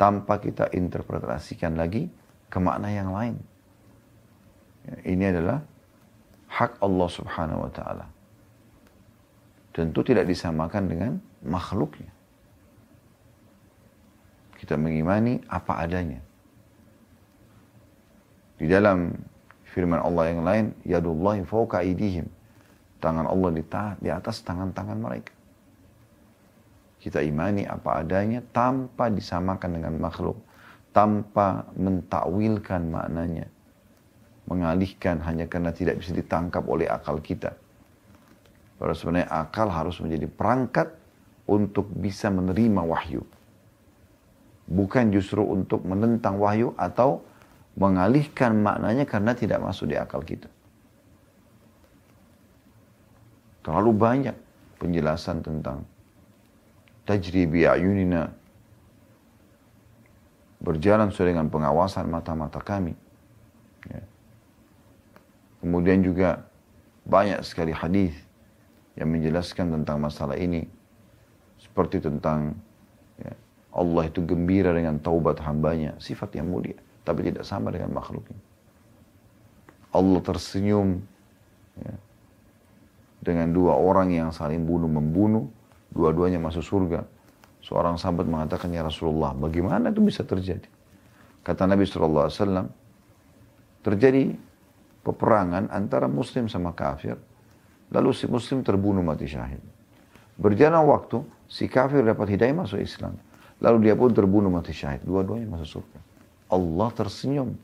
[0.00, 2.08] tanpa kita interpretasikan lagi
[2.48, 3.36] ke makna yang lain.
[4.88, 5.60] Ya, ini adalah
[6.48, 8.06] hak Allah subhanahu wa ta'ala.
[9.76, 11.12] Tentu tidak disamakan dengan
[11.44, 12.08] makhluknya.
[14.56, 16.16] Kita mengimani apa adanya.
[18.56, 19.12] Di dalam
[19.68, 22.24] firman Allah yang lain, Yadullahi fauka idihim.
[23.04, 23.60] Tangan Allah di,
[24.00, 25.36] di atas tangan-tangan mereka.
[26.96, 30.40] Kita imani apa adanya tanpa disamakan dengan makhluk
[30.96, 33.44] tanpa mentakwilkan maknanya.
[34.48, 37.52] Mengalihkan hanya karena tidak bisa ditangkap oleh akal kita.
[38.76, 40.92] Padahal sebenarnya akal harus menjadi perangkat
[41.48, 43.24] untuk bisa menerima wahyu.
[44.66, 47.22] Bukan justru untuk menentang wahyu atau
[47.78, 50.50] mengalihkan maknanya karena tidak masuk di akal kita.
[53.64, 54.36] Terlalu banyak
[54.76, 55.86] penjelasan tentang
[57.08, 58.34] tajribi ayunina
[60.60, 62.92] berjalan sesuai dengan pengawasan mata-mata kami.
[63.86, 64.02] Ya.
[65.62, 66.42] Kemudian juga
[67.06, 68.25] banyak sekali hadis
[68.96, 70.64] yang menjelaskan tentang masalah ini.
[71.60, 72.56] Seperti tentang
[73.20, 73.32] ya,
[73.76, 75.96] Allah itu gembira dengan taubat hambanya.
[76.00, 76.76] Sifat yang mulia.
[77.04, 78.40] Tapi tidak sama dengan makhluknya.
[79.92, 81.00] Allah tersenyum
[81.80, 81.94] ya,
[83.22, 85.46] dengan dua orang yang saling bunuh-membunuh.
[85.92, 87.04] Dua-duanya masuk surga.
[87.64, 90.68] Seorang sahabat mengatakan, Ya Rasulullah, bagaimana itu bisa terjadi?
[91.46, 92.66] Kata Nabi SAW,
[93.86, 94.34] terjadi
[95.06, 97.14] peperangan antara muslim sama kafir,
[97.90, 99.62] lalu si muslim terbunuh mati syahid.
[100.36, 103.16] Berjalan waktu, si kafir dapat hidayah masuk Islam.
[103.62, 105.00] Lalu dia pun terbunuh mati syahid.
[105.04, 106.00] Dua-duanya masuk surga.
[106.52, 107.56] Allah tersenyum.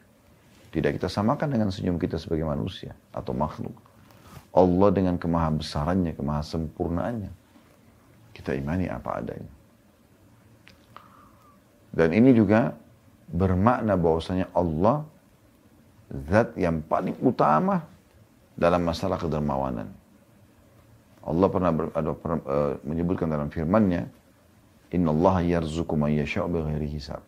[0.72, 3.76] Tidak kita samakan dengan senyum kita sebagai manusia atau makhluk.
[4.56, 7.28] Allah dengan kemaha besarannya, kemaha sempurnaannya.
[8.32, 9.52] Kita imani apa adanya.
[11.92, 12.72] Dan ini juga
[13.28, 15.04] bermakna bahwasanya Allah
[16.32, 17.84] zat yang paling utama
[18.56, 19.92] dalam masalah kedermawanan.
[21.22, 24.10] Allah pernah, ber, ada, uh, menyebutkan dalam firman-Nya,
[24.92, 27.22] Inna Allah yarzuku man yasha'u bighairi hisab.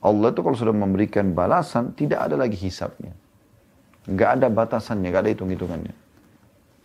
[0.00, 3.12] Allah itu kalau sudah memberikan balasan, tidak ada lagi hisapnya.
[4.06, 5.94] Nggak ada batasannya, nggak ada hitung-hitungannya.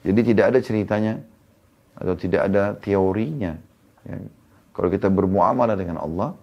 [0.02, 1.14] Jadi tidak ada ceritanya,
[1.96, 3.54] atau tidak ada teorinya.
[4.08, 4.18] Ya.
[4.72, 6.34] Kalau kita bermuamalah dengan Allah,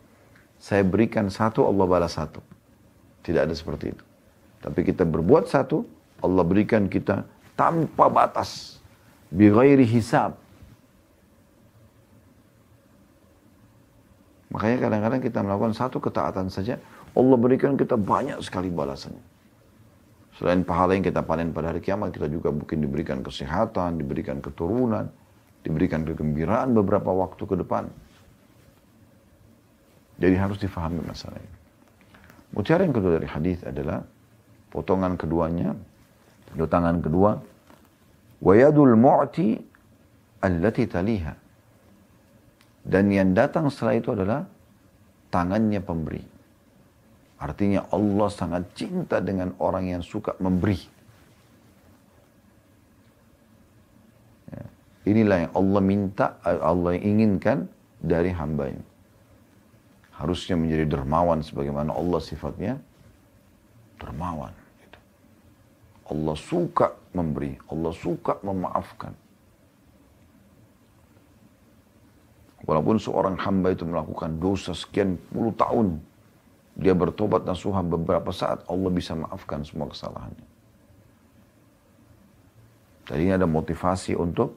[0.60, 2.38] saya berikan satu, Allah balas satu.
[3.26, 4.04] Tidak ada seperti itu.
[4.62, 5.82] Tapi kita berbuat satu,
[6.22, 7.26] Allah berikan kita
[7.58, 8.78] tanpa batas.
[9.28, 10.40] Bighairi hisab.
[14.48, 16.80] Makanya kadang-kadang kita melakukan satu ketaatan saja,
[17.12, 19.20] Allah berikan kita banyak sekali balasannya.
[20.40, 25.10] Selain pahala yang kita panen pada hari kiamat, kita juga mungkin diberikan kesehatan, diberikan keturunan,
[25.66, 27.90] diberikan kegembiraan beberapa waktu ke depan.
[30.18, 31.58] Jadi harus difahami masalah ini.
[32.54, 34.00] Mutiara yang kedua dari hadis adalah
[34.72, 35.76] potongan keduanya,
[36.54, 37.36] tangan kedua,
[38.42, 39.58] wayadul mu'ti
[40.42, 41.34] allati taliha.
[42.88, 44.40] Dan yang datang setelah itu adalah
[45.28, 46.24] tangannya pemberi.
[47.38, 50.80] Artinya Allah sangat cinta dengan orang yang suka memberi.
[54.50, 54.64] Ya.
[55.06, 57.68] Inilah yang Allah minta, Allah inginkan
[58.00, 58.88] dari hambanya
[60.18, 62.74] harusnya menjadi dermawan sebagaimana Allah sifatnya
[64.02, 64.50] dermawan.
[66.08, 69.12] Allah suka memberi, Allah suka memaafkan.
[72.64, 76.00] Walaupun seorang hamba itu melakukan dosa sekian puluh tahun,
[76.76, 80.48] dia bertobat nasuhan beberapa saat, Allah bisa maafkan semua kesalahannya.
[83.08, 84.52] Jadi ini ada motivasi untuk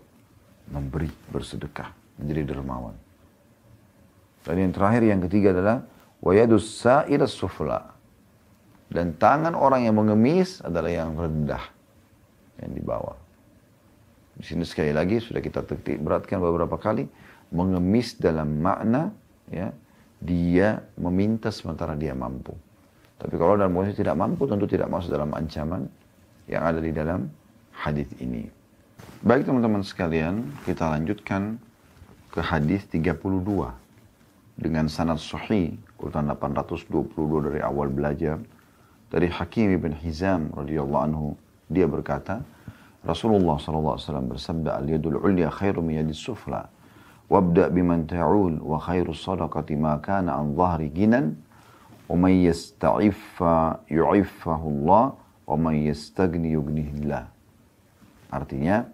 [0.68, 2.96] memberi, bersedekah, menjadi dermawan.
[4.44, 5.78] Dan yang terakhir yang ketiga adalah
[6.20, 7.96] wayadus sa'ila sufla.
[8.92, 11.64] Dan tangan orang yang mengemis adalah yang rendah
[12.60, 13.16] yang di bawah.
[14.36, 17.08] Di sini sekali lagi sudah kita tetik beratkan beberapa kali
[17.56, 19.12] mengemis dalam makna
[19.48, 19.72] ya
[20.20, 22.52] dia meminta sementara dia mampu.
[23.16, 25.88] Tapi kalau dalam posisi tidak mampu tentu tidak masuk dalam ancaman
[26.52, 27.32] yang ada di dalam
[27.72, 28.50] hadis ini.
[29.22, 31.62] Baik teman-teman sekalian, kita lanjutkan
[32.34, 33.22] ke hadis 32
[34.58, 38.42] dengan sanad sahih urutan 822 dari awal belajar
[39.12, 41.26] dari Hakim ibn Hizam radhiyallahu anhu
[41.68, 42.42] dia berkata
[43.04, 46.72] Rasulullah sallallahu alaihi wasallam bersabda al yadul ulya khairu min yadis sufla
[47.28, 51.36] wabda biman ta'ul wa khairu sadaqati ma kana an dhahri ginan
[52.08, 57.28] wa man yasta'iffa yu'iffahu Allah wa man yastagni yughnihillah
[58.32, 58.88] artinya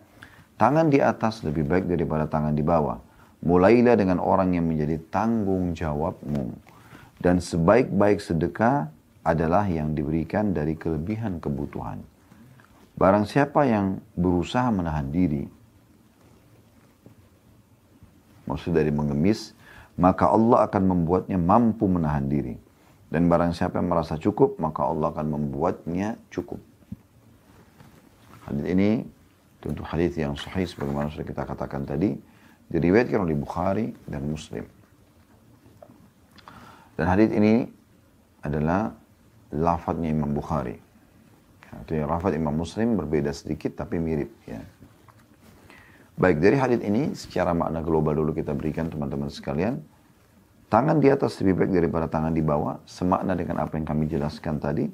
[0.57, 2.97] tangan di atas lebih baik daripada tangan di bawah
[3.45, 6.57] Mulailah dengan orang yang menjadi tanggung jawabmu.
[7.21, 8.89] Dan sebaik-baik sedekah
[9.27, 11.99] adalah yang diberikan dari kelebihan kebutuhan.
[12.95, 15.43] Barang siapa yang berusaha menahan diri,
[18.47, 19.51] maksud dari mengemis,
[19.99, 22.55] maka Allah akan membuatnya mampu menahan diri.
[23.11, 26.59] Dan barang siapa yang merasa cukup, maka Allah akan membuatnya cukup.
[28.47, 28.89] Hadis ini
[29.59, 32.15] tentu hadis yang sahih sebagaimana sudah kita katakan tadi
[32.71, 34.63] diriwayatkan oleh Bukhari dan Muslim.
[36.95, 37.67] Dan hadis ini
[38.41, 38.95] adalah
[39.53, 40.79] lafadznya Imam Bukhari.
[41.67, 44.63] Artinya lafadz Imam Muslim berbeda sedikit tapi mirip ya.
[46.17, 49.77] Baik dari hadis ini secara makna global dulu kita berikan teman-teman sekalian.
[50.67, 54.59] Tangan di atas lebih baik daripada tangan di bawah, semakna dengan apa yang kami jelaskan
[54.59, 54.89] tadi.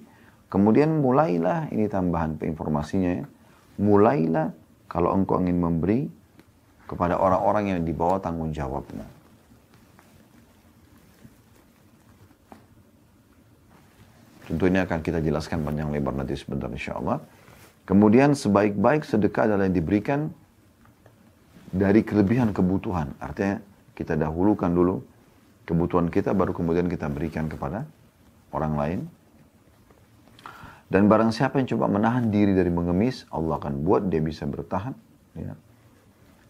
[0.51, 3.25] Kemudian mulailah, ini tambahan informasinya ya.
[3.81, 4.53] Mulailah
[4.85, 6.05] kalau engkau ingin memberi,
[6.85, 9.07] kepada orang-orang yang dibawa tanggung jawabnya.
[14.43, 17.23] Tentunya akan kita jelaskan panjang lebar nanti sebentar insya Allah.
[17.83, 20.31] Kemudian sebaik-baik sedekah adalah yang diberikan
[21.71, 23.15] dari kelebihan kebutuhan.
[23.19, 23.59] Artinya
[23.95, 25.03] kita dahulukan dulu
[25.63, 27.87] kebutuhan kita baru kemudian kita berikan kepada
[28.51, 28.99] orang lain.
[30.91, 34.93] Dan barang siapa yang coba menahan diri dari mengemis, Allah akan buat dia bisa bertahan.
[35.33, 35.57] Ya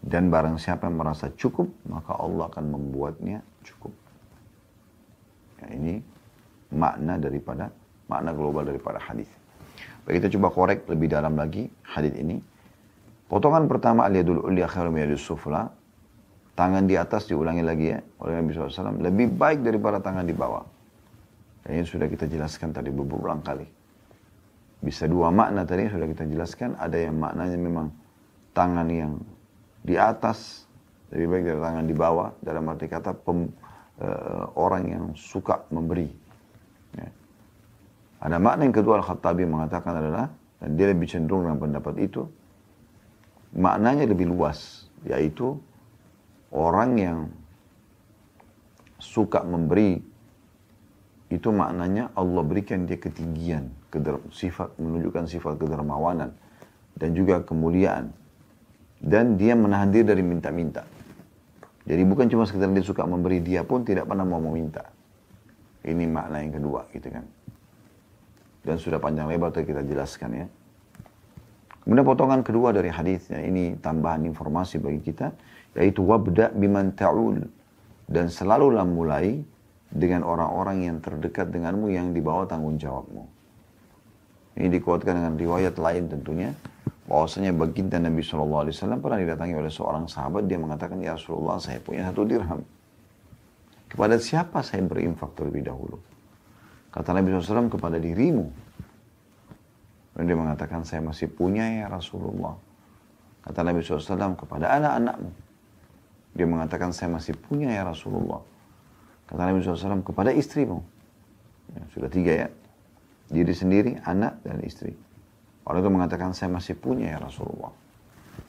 [0.04, 3.96] Dan barang siapa yang merasa cukup, maka Allah akan membuatnya cukup.
[5.64, 6.04] Ya, ini
[6.76, 7.72] makna daripada
[8.08, 9.30] makna global daripada hadis.
[10.04, 12.40] Baik kita coba korek lebih dalam lagi hadis ini.
[13.32, 15.72] Potongan pertama aliyadul ulya khairu yadus sufla.
[16.54, 19.02] Tangan di atas diulangi lagi ya oleh Nabi SAW.
[19.02, 20.62] Lebih baik daripada tangan di bawah.
[21.66, 23.66] Dan ini sudah kita jelaskan tadi berulang kali.
[24.84, 26.78] Bisa dua makna tadi sudah kita jelaskan.
[26.78, 27.88] Ada yang maknanya memang
[28.54, 29.18] tangan yang
[29.82, 30.70] di atas
[31.10, 32.30] lebih baik dari tangan di bawah.
[32.44, 33.50] Dalam arti kata pem,
[34.04, 36.12] uh, orang yang suka memberi.
[38.24, 40.32] Ada makna yang kedua Al-Khattabi mengatakan adalah,
[40.64, 42.24] dan dia lebih cenderung dengan pendapat itu,
[43.52, 45.60] maknanya lebih luas, yaitu
[46.56, 47.18] orang yang
[48.96, 50.00] suka memberi,
[51.28, 53.68] itu maknanya Allah berikan dia ketinggian,
[54.32, 56.32] sifat menunjukkan sifat kedermawanan,
[56.96, 58.16] dan juga kemuliaan.
[59.04, 60.88] Dan dia menahan diri dari minta-minta.
[61.84, 64.88] Jadi bukan cuma sekedar dia suka memberi, dia pun tidak pernah mau meminta.
[65.84, 67.43] Ini makna yang kedua gitu kan.
[68.64, 70.48] Dan sudah panjang lebar tadi kita jelaskan ya.
[71.84, 75.36] Kemudian potongan kedua dari hadisnya ini tambahan informasi bagi kita
[75.76, 77.44] yaitu wabda biman ta'ul
[78.08, 79.44] dan selalulah mulai
[79.92, 83.28] dengan orang-orang yang terdekat denganmu yang di bawah tanggung jawabmu.
[84.56, 86.56] Ini dikuatkan dengan riwayat lain tentunya
[87.04, 88.72] bahwasanya baginda Nabi SAW
[89.04, 92.64] pernah didatangi oleh seorang sahabat dia mengatakan ya Rasulullah saya punya satu dirham
[93.92, 96.00] kepada siapa saya berinfak terlebih dahulu
[96.94, 98.48] kata Nabi SAW kepada dirimu.
[100.14, 102.54] Dan dia mengatakan saya masih punya ya Rasulullah.
[103.42, 105.32] Kata Nabi SAW kepada anak-anakmu.
[106.38, 108.40] Dia mengatakan saya masih punya ya Rasulullah.
[109.26, 110.80] Kata Nabi SAW kepada istrimu.
[111.74, 112.50] Ya, sudah tiga ya.
[113.34, 114.94] Diri sendiri anak dan istri.
[115.64, 117.72] Orang itu mengatakan, saya masih punya ya Rasulullah.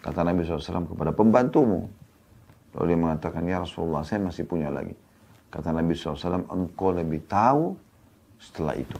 [0.02, 1.86] Kata Nabi SAW kepada pembantumu.
[2.74, 4.92] Lalu dia mengatakan, ya Rasulullah, saya masih punya lagi.
[5.48, 7.78] Kata Nabi SAW, engkau lebih tahu
[8.44, 8.98] setelah itu.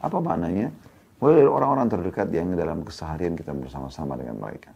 [0.00, 0.72] Apa maknanya?
[1.18, 4.70] Mulai dari orang-orang terdekat yang dalam keseharian kita bersama-sama dengan mereka.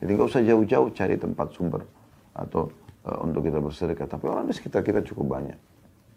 [0.00, 1.84] Jadi nggak usah jauh-jauh cari tempat sumber
[2.32, 2.72] atau
[3.04, 4.08] uh, untuk kita bersedekah.
[4.08, 5.58] Tapi orang di sekitar kita cukup banyak.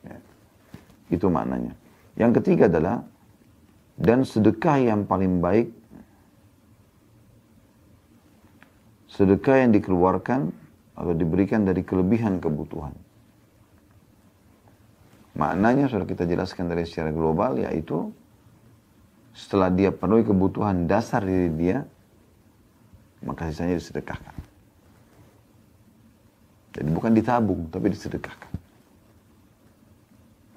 [0.07, 0.17] Ya.
[1.11, 1.75] Itu maknanya.
[2.15, 3.03] Yang ketiga adalah
[3.99, 5.67] dan sedekah yang paling baik,
[9.11, 10.53] sedekah yang dikeluarkan
[10.97, 12.95] atau diberikan dari kelebihan kebutuhan.
[15.37, 18.09] Maknanya sudah kita jelaskan dari secara global yaitu
[19.37, 21.85] setelah dia penuhi kebutuhan dasar diri dia,
[23.21, 24.33] maka sisanya disedekahkan.
[26.73, 28.53] Jadi bukan ditabung, tapi disedekahkan.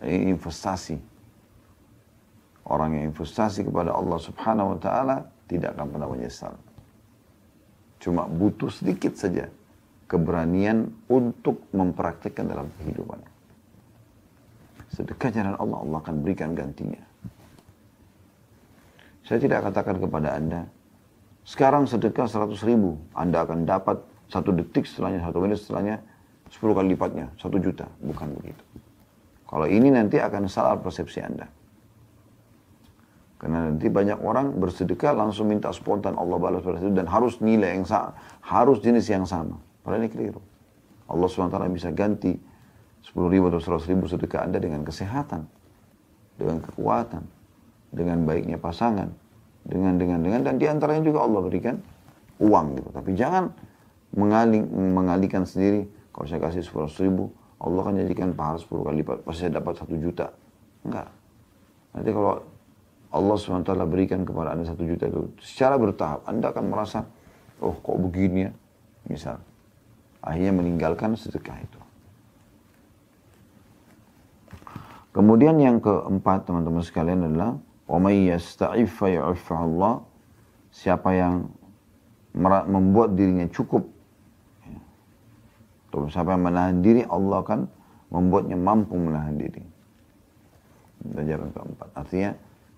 [0.00, 1.10] Ini investasi
[2.70, 5.16] Orang yang investasi kepada Allah subhanahu wa ta'ala
[5.50, 6.54] tidak akan pernah menyesal.
[7.98, 9.50] Cuma butuh sedikit saja
[10.06, 13.29] keberanian untuk mempraktikkan dalam kehidupannya.
[14.90, 17.00] Sedekah jalan Allah, Allah akan berikan gantinya.
[19.22, 20.66] Saya tidak katakan kepada Anda,
[21.46, 25.96] sekarang sedekah 100 ribu, Anda akan dapat satu detik setelahnya, satu menit setelahnya,
[26.50, 27.87] 10 kali lipatnya, satu juta.
[28.03, 28.62] Bukan begitu.
[29.46, 31.46] Kalau ini nanti akan salah persepsi Anda.
[33.40, 37.72] Karena nanti banyak orang bersedekah langsung minta spontan Allah balas balas itu dan harus nilai
[37.72, 38.12] yang sama,
[38.44, 39.57] harus jenis yang sama.
[39.81, 40.42] Padahal ini keliru.
[41.09, 42.37] Allah SWT bisa ganti
[43.04, 45.48] 10 ribu atau 100 ribu sedekah Anda dengan kesehatan,
[46.36, 47.24] dengan kekuatan,
[47.90, 49.08] dengan baiknya pasangan,
[49.64, 51.76] dengan dengan dengan dan di antaranya juga Allah berikan
[52.40, 52.88] uang gitu.
[52.92, 53.52] Tapi jangan
[54.16, 55.86] mengaling, mengalihkan sendiri.
[56.10, 59.18] Kalau saya kasih 100 ribu, Allah akan jadikan pahala 10 kali lipat.
[59.22, 60.26] Pasti saya dapat 1 juta.
[60.84, 61.08] Enggak.
[61.94, 62.40] Nanti kalau
[63.10, 66.22] Allah SWT berikan kepada Anda satu juta itu secara bertahap.
[66.30, 67.02] Anda akan merasa,
[67.58, 68.50] oh kok begini ya,
[69.10, 69.42] misal.
[70.22, 71.79] Akhirnya meninggalkan sedekah itu.
[75.15, 77.55] Kemudian yang keempat teman-teman sekalian adalah
[77.88, 78.97] وَمَنْ يَسْتَعِفَ
[79.55, 80.03] Allah
[80.75, 81.47] Siapa yang
[82.67, 83.88] membuat dirinya cukup
[85.88, 87.63] atau siapa yang menahan diri Allah akan
[88.11, 89.63] membuatnya mampu menahan diri.
[90.99, 91.88] Pelajaran keempat.
[91.95, 92.36] Artinya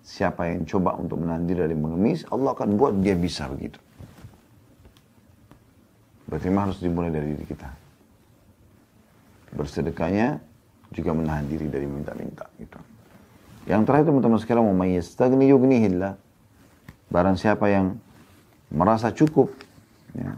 [0.08, 3.76] Siapa yang coba untuk menahan diri dari mengemis, Allah akan buat dia bisa begitu.
[6.32, 7.68] Berarti harus dimulai dari diri kita.
[9.52, 10.40] Bersedekahnya
[10.93, 12.79] juga menahan diri dari minta-minta gitu.
[13.67, 16.15] Yang terakhir teman-teman sekalian mau yastagni yugnihillah.
[17.13, 18.01] Barang siapa yang
[18.73, 19.53] merasa cukup
[20.17, 20.33] ya,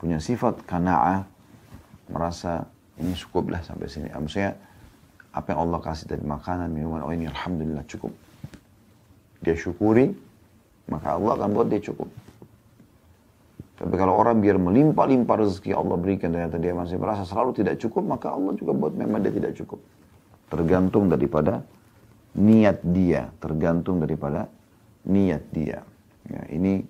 [0.00, 1.28] punya sifat kana'ah
[2.08, 2.64] merasa
[2.96, 4.08] ini cukuplah sampai sini.
[4.08, 4.56] Maksudnya
[5.36, 8.12] apa yang Allah kasih dari makanan, minuman, oh ini alhamdulillah cukup
[9.44, 10.16] dia syukuri,
[10.88, 12.08] maka Allah akan buat dia cukup.
[13.76, 18.08] Tapi kalau orang biar melimpah-limpah rezeki Allah berikan ternyata dia masih merasa selalu tidak cukup,
[18.08, 19.84] maka Allah juga buat memang dia tidak cukup.
[20.48, 21.60] Tergantung daripada
[22.36, 24.48] niat dia, tergantung daripada
[25.04, 25.84] niat dia.
[26.24, 26.88] Ya, ini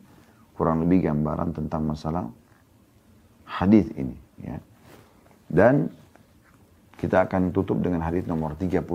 [0.55, 2.31] kurang lebih gambaran tentang masalah
[3.45, 4.15] hadis ini.
[4.47, 4.63] Ya.
[5.51, 5.91] Dan
[7.03, 8.87] kita akan tutup dengan hadis nomor 33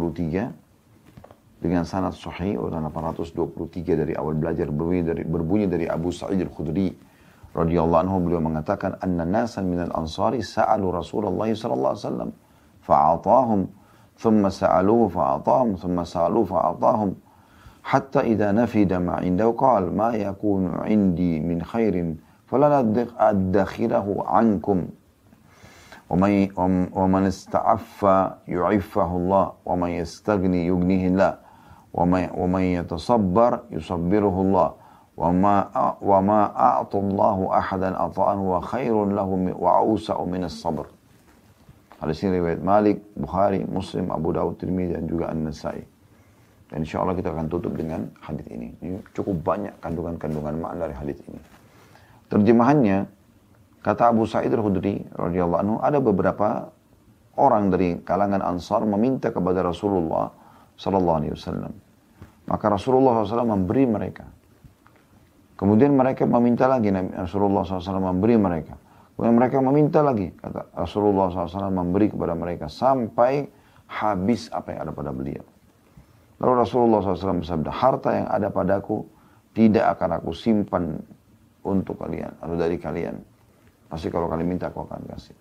[1.62, 7.11] dengan sanad sahih urutan 823 dari awal belajar berbunyi dari, berbunyi dari Abu Sa'id al-Khudri
[7.52, 12.30] radhiyallahu anhu beliau mengatakan anna nasan minal ansari sa'alu Rasulullah sallallahu alaihi wasallam
[12.84, 13.60] fa'atahum
[14.16, 17.10] thumma sa'aluhu fa'atahum thumma sa'aluhu fa'atahum
[17.84, 22.88] hatta idza nafida ma indahu qala ma yakunu indi min khairin falan
[23.20, 24.92] adkhilahu ankum
[26.12, 26.52] ومن
[26.92, 28.04] ومن استعف
[28.48, 31.34] يعفه الله ومن يستغني يغنيه الله
[32.36, 34.68] ومن يتصبر يصبره الله
[35.17, 35.57] وما
[36.05, 40.87] وما أعطى الله أحدا أطاء هو خير له وأوسع من الصبر
[41.97, 45.81] Hadis ini riwayat Malik, Bukhari, Muslim, Abu Dawud, Tirmidzi dan juga An-Nasai.
[46.69, 48.69] Dan insya Allah kita akan tutup dengan hadis ini.
[48.85, 51.41] Ini cukup banyak kandungan-kandungan makna dari hadis ini.
[52.29, 53.09] Terjemahannya,
[53.81, 56.69] kata Abu Sa'id al-Khudri radhiyallahu anhu, ada beberapa
[57.41, 60.29] orang dari kalangan Ansar meminta kepada Rasulullah
[60.77, 61.73] sallallahu alaihi wasallam.
[62.47, 64.37] Maka Rasulullah SAW memberi mereka.
[65.62, 68.74] Kemudian mereka meminta lagi Nabi Rasulullah SAW memberi mereka.
[69.14, 70.34] Kemudian mereka meminta lagi.
[70.34, 72.66] Kata Rasulullah SAW memberi kepada mereka.
[72.66, 73.46] Sampai
[73.86, 75.46] habis apa yang ada pada beliau.
[76.42, 79.06] Lalu Rasulullah SAW bersabda, harta yang ada padaku
[79.54, 80.98] tidak akan aku simpan
[81.62, 83.22] untuk kalian atau dari kalian.
[83.86, 85.38] Pasti kalau kalian minta aku akan kasih.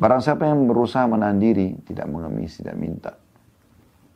[0.00, 3.12] Barang siapa yang berusaha menahan diri, tidak mengemis, tidak minta.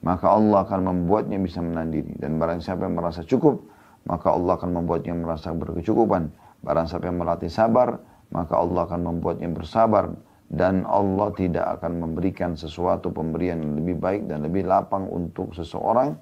[0.00, 2.16] Maka Allah akan membuatnya bisa menahan diri.
[2.16, 3.60] Dan barang siapa yang merasa cukup,
[4.08, 6.32] maka Allah akan membuatnya merasa berkecukupan.
[6.64, 8.00] Barang siapa yang melatih sabar,
[8.32, 10.10] maka Allah akan membuatnya bersabar.
[10.48, 16.16] Dan Allah tidak akan memberikan sesuatu pemberian yang lebih baik dan lebih lapang untuk seseorang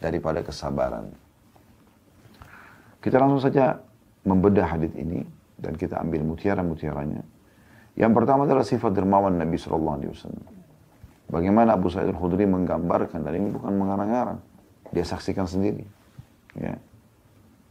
[0.00, 1.12] daripada kesabaran.
[3.04, 3.76] Kita langsung saja
[4.24, 5.20] membedah hadis ini
[5.60, 7.20] dan kita ambil mutiara-mutiaranya.
[8.00, 10.46] Yang pertama adalah sifat dermawan Nabi Shallallahu Alaihi Wasallam.
[11.26, 14.40] Bagaimana Abu Sa'id al-Khudri menggambarkan dan ini bukan mengarang-arang.
[14.88, 15.84] Dia saksikan sendiri.
[16.56, 16.80] Ya.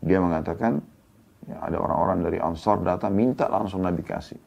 [0.06, 0.78] Dia mengatakan,
[1.50, 4.38] ya, ada orang-orang dari Ansar datang minta langsung Nabi kasih.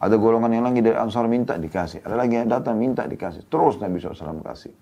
[0.00, 2.02] Ada golongan yang lagi dari Ansar minta dikasih.
[2.02, 3.46] Ada lagi yang datang minta dikasih.
[3.46, 4.72] Terus Nabi SAW kasih.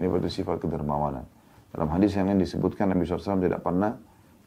[0.00, 1.22] Ini berarti sifat kedermawanan.
[1.70, 3.94] Dalam hadis yang lain disebutkan Nabi SAW tidak pernah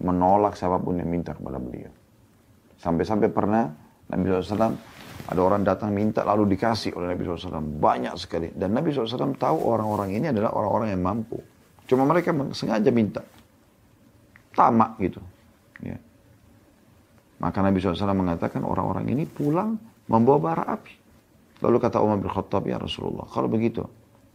[0.04, 1.94] menolak siapa pun yang minta kepada beliau.
[2.82, 3.70] Sampai-sampai pernah
[4.10, 4.76] Nabi SAW
[5.24, 7.62] ada orang datang minta lalu dikasih oleh Nabi SAW.
[7.62, 8.50] Banyak sekali.
[8.50, 11.38] Dan Nabi SAW tahu orang-orang ini adalah orang-orang yang mampu.
[11.86, 13.22] Cuma mereka sengaja minta
[14.54, 15.20] tamak gitu.
[15.84, 15.98] Ya.
[17.44, 19.76] Maka Nabi SAW mengatakan orang-orang ini pulang
[20.08, 20.94] membawa bara api.
[21.60, 23.84] Lalu kata Umar bin Khattab, ya Rasulullah, kalau begitu,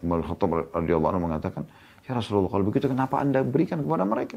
[0.04, 1.64] Umar bin Khattab radhiyallahu mengatakan,
[2.04, 4.36] ya Rasulullah, kalau begitu kenapa anda berikan kepada mereka?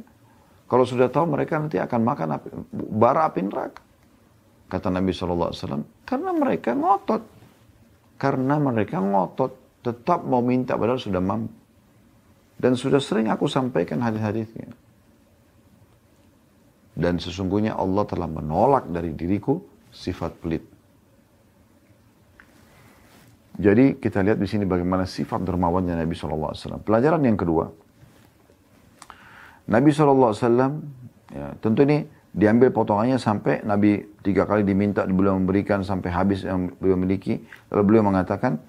[0.71, 2.47] Kalau sudah tahu mereka nanti akan makan api,
[2.95, 3.83] bara api neraka.
[4.71, 5.51] Kata Nabi SAW,
[6.07, 7.23] karena mereka ngotot.
[8.15, 11.51] Karena mereka ngotot, tetap mau minta padahal sudah mampu.
[12.55, 14.71] Dan sudah sering aku sampaikan hadis-hadisnya.
[17.01, 19.57] Dan sesungguhnya Allah telah menolak dari diriku
[19.89, 20.61] sifat pelit.
[23.57, 26.53] Jadi kita lihat di sini bagaimana sifat dermawannya Nabi SAW.
[26.85, 27.73] Pelajaran yang kedua.
[29.65, 30.33] Nabi SAW,
[31.33, 36.69] ya, tentu ini diambil potongannya sampai Nabi tiga kali diminta beliau memberikan sampai habis yang
[36.77, 37.41] beliau miliki.
[37.73, 38.61] Lalu beliau mengatakan,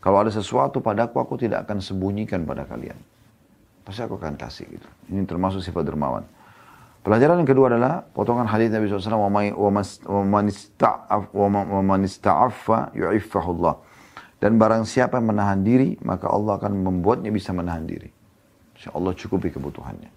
[0.00, 2.96] kalau ada sesuatu padaku, aku tidak akan sembunyikan pada kalian.
[3.84, 4.88] Pasti aku akan kasih gitu.
[5.12, 6.24] Ini termasuk sifat dermawan.
[7.00, 9.32] Pelajaran yang kedua adalah potongan hadis Nabi SAW
[12.92, 13.74] yu'iffahullah.
[14.40, 18.08] Dan barang siapa yang menahan diri, maka Allah akan membuatnya bisa menahan diri.
[18.76, 20.08] Insya Allah cukupi kebutuhannya.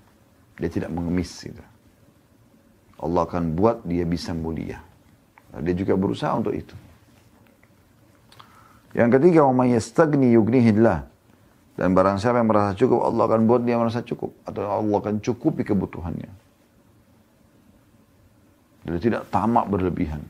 [0.60, 1.32] Dia tidak mengemis.
[1.44, 1.60] Gitu.
[3.00, 4.80] Allah akan buat dia bisa mulia.
[5.60, 6.76] Dia juga berusaha untuk itu.
[8.96, 11.08] Yang ketiga, man yastagni yughnihillah.
[11.76, 14.32] Dan barang siapa yang merasa cukup, Allah akan buat dia merasa cukup.
[14.48, 16.43] Atau Allah akan cukupi kebutuhannya.
[18.87, 20.22] Dia tidak tamak berlebihan.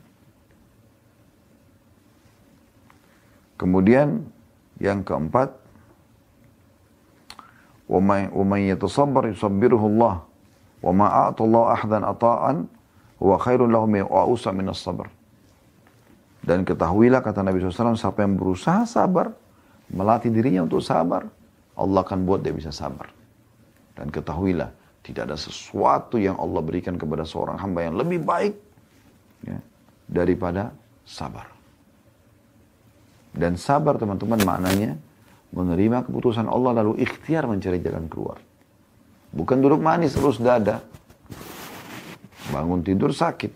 [3.59, 4.23] Kemudian
[4.79, 5.51] yang keempat,
[7.89, 10.15] وَمَنْ يَتَصَبَّرْ يُصَبِّرُهُ اللَّهِ
[10.85, 12.43] وَمَا أَعْطَ اللَّهُ أَحْدًا أَطَاءً
[13.19, 15.09] هُوَ خَيْرٌ لَهُ وَأُوسَ مِنَ الصَّبْرِ
[16.45, 19.35] Dan ketahuilah kata Nabi SAW, siapa yang berusaha sabar,
[19.91, 21.27] melatih dirinya untuk sabar,
[21.75, 23.11] Allah akan buat dia bisa sabar.
[23.97, 24.71] Dan ketahuilah,
[25.04, 28.56] tidak ada sesuatu yang Allah berikan kepada seorang hamba yang lebih baik
[29.44, 29.60] ya,
[30.08, 30.72] daripada
[31.04, 31.52] sabar.
[33.36, 34.96] Dan sabar teman-teman maknanya
[35.52, 38.40] menerima keputusan Allah lalu ikhtiar mencari jalan keluar.
[39.34, 40.80] Bukan duduk manis terus dada.
[42.48, 43.52] Bangun tidur sakit.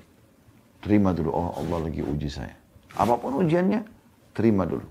[0.85, 2.55] Terima dulu, oh Allah lagi uji saya.
[2.99, 3.83] Apa pun ujiannya,
[4.35, 4.87] terima dulu.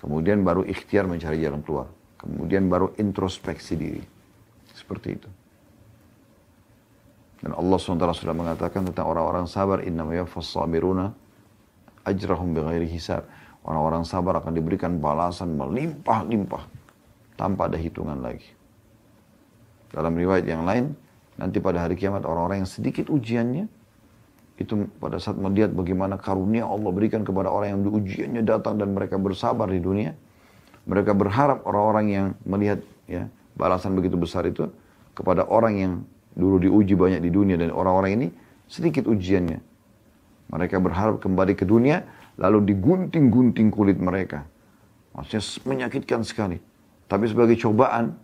[0.00, 1.88] Kemudian baru ikhtiar mencari jalan keluar.
[2.16, 4.19] Kemudian baru introspeksi diri.
[4.90, 5.30] Seperti itu.
[7.46, 11.14] Dan Allah SWT sudah mengatakan tentang orang-orang sabar, innama yafas sabiruna
[12.02, 13.22] ajrahum bighairi hisab.
[13.62, 16.66] Orang-orang sabar akan diberikan balasan melimpah-limpah
[17.38, 18.50] tanpa ada hitungan lagi.
[19.94, 20.90] Dalam riwayat yang lain,
[21.38, 23.70] nanti pada hari kiamat orang-orang yang sedikit ujiannya,
[24.58, 29.22] itu pada saat melihat bagaimana karunia Allah berikan kepada orang yang ujiannya datang dan mereka
[29.22, 30.18] bersabar di dunia,
[30.82, 33.30] mereka berharap orang-orang yang melihat ya
[33.60, 34.68] balasan begitu besar itu
[35.14, 35.92] kepada orang yang
[36.34, 38.28] dulu diuji banyak di dunia dan orang-orang ini
[38.70, 39.58] sedikit ujiannya.
[40.50, 42.02] Mereka berharap kembali ke dunia
[42.40, 44.46] lalu digunting-gunting kulit mereka.
[45.14, 46.56] Maksudnya menyakitkan sekali.
[47.10, 48.14] Tapi sebagai cobaan,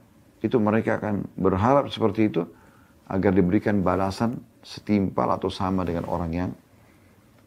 [0.41, 2.47] itu mereka akan berharap seperti itu
[3.11, 6.51] agar diberikan balasan setimpal atau sama dengan orang yang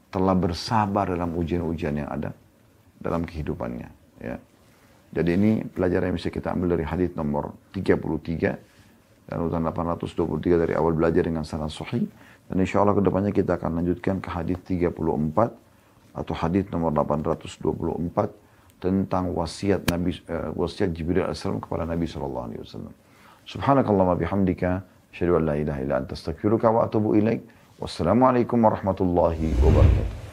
[0.10, 2.34] telah bersabar dalam ujian-ujian yang ada
[2.98, 3.90] dalam kehidupannya.
[4.20, 4.36] Ya.
[5.10, 8.69] Jadi ini pelajaran yang bisa kita ambil dari hadis nomor 33
[9.30, 12.10] dan urutan 823 dari awal belajar dengan sanad sahih.
[12.50, 14.90] Dan insya Allah ke depannya kita akan lanjutkan ke hadis 34
[16.18, 22.62] atau hadis nomor 824 tentang wasiat Nabi uh, wasiat Jibril alaihissalam kepada Nabi sallallahu alaihi
[22.66, 22.94] wasallam.
[23.46, 24.82] Subhanakallahumma bihamdika
[25.14, 27.46] asyhadu an la ilaha illa anta astaghfiruka wa atubu ilaik.
[27.78, 30.29] Wassalamualaikum warahmatullahi wabarakatuh.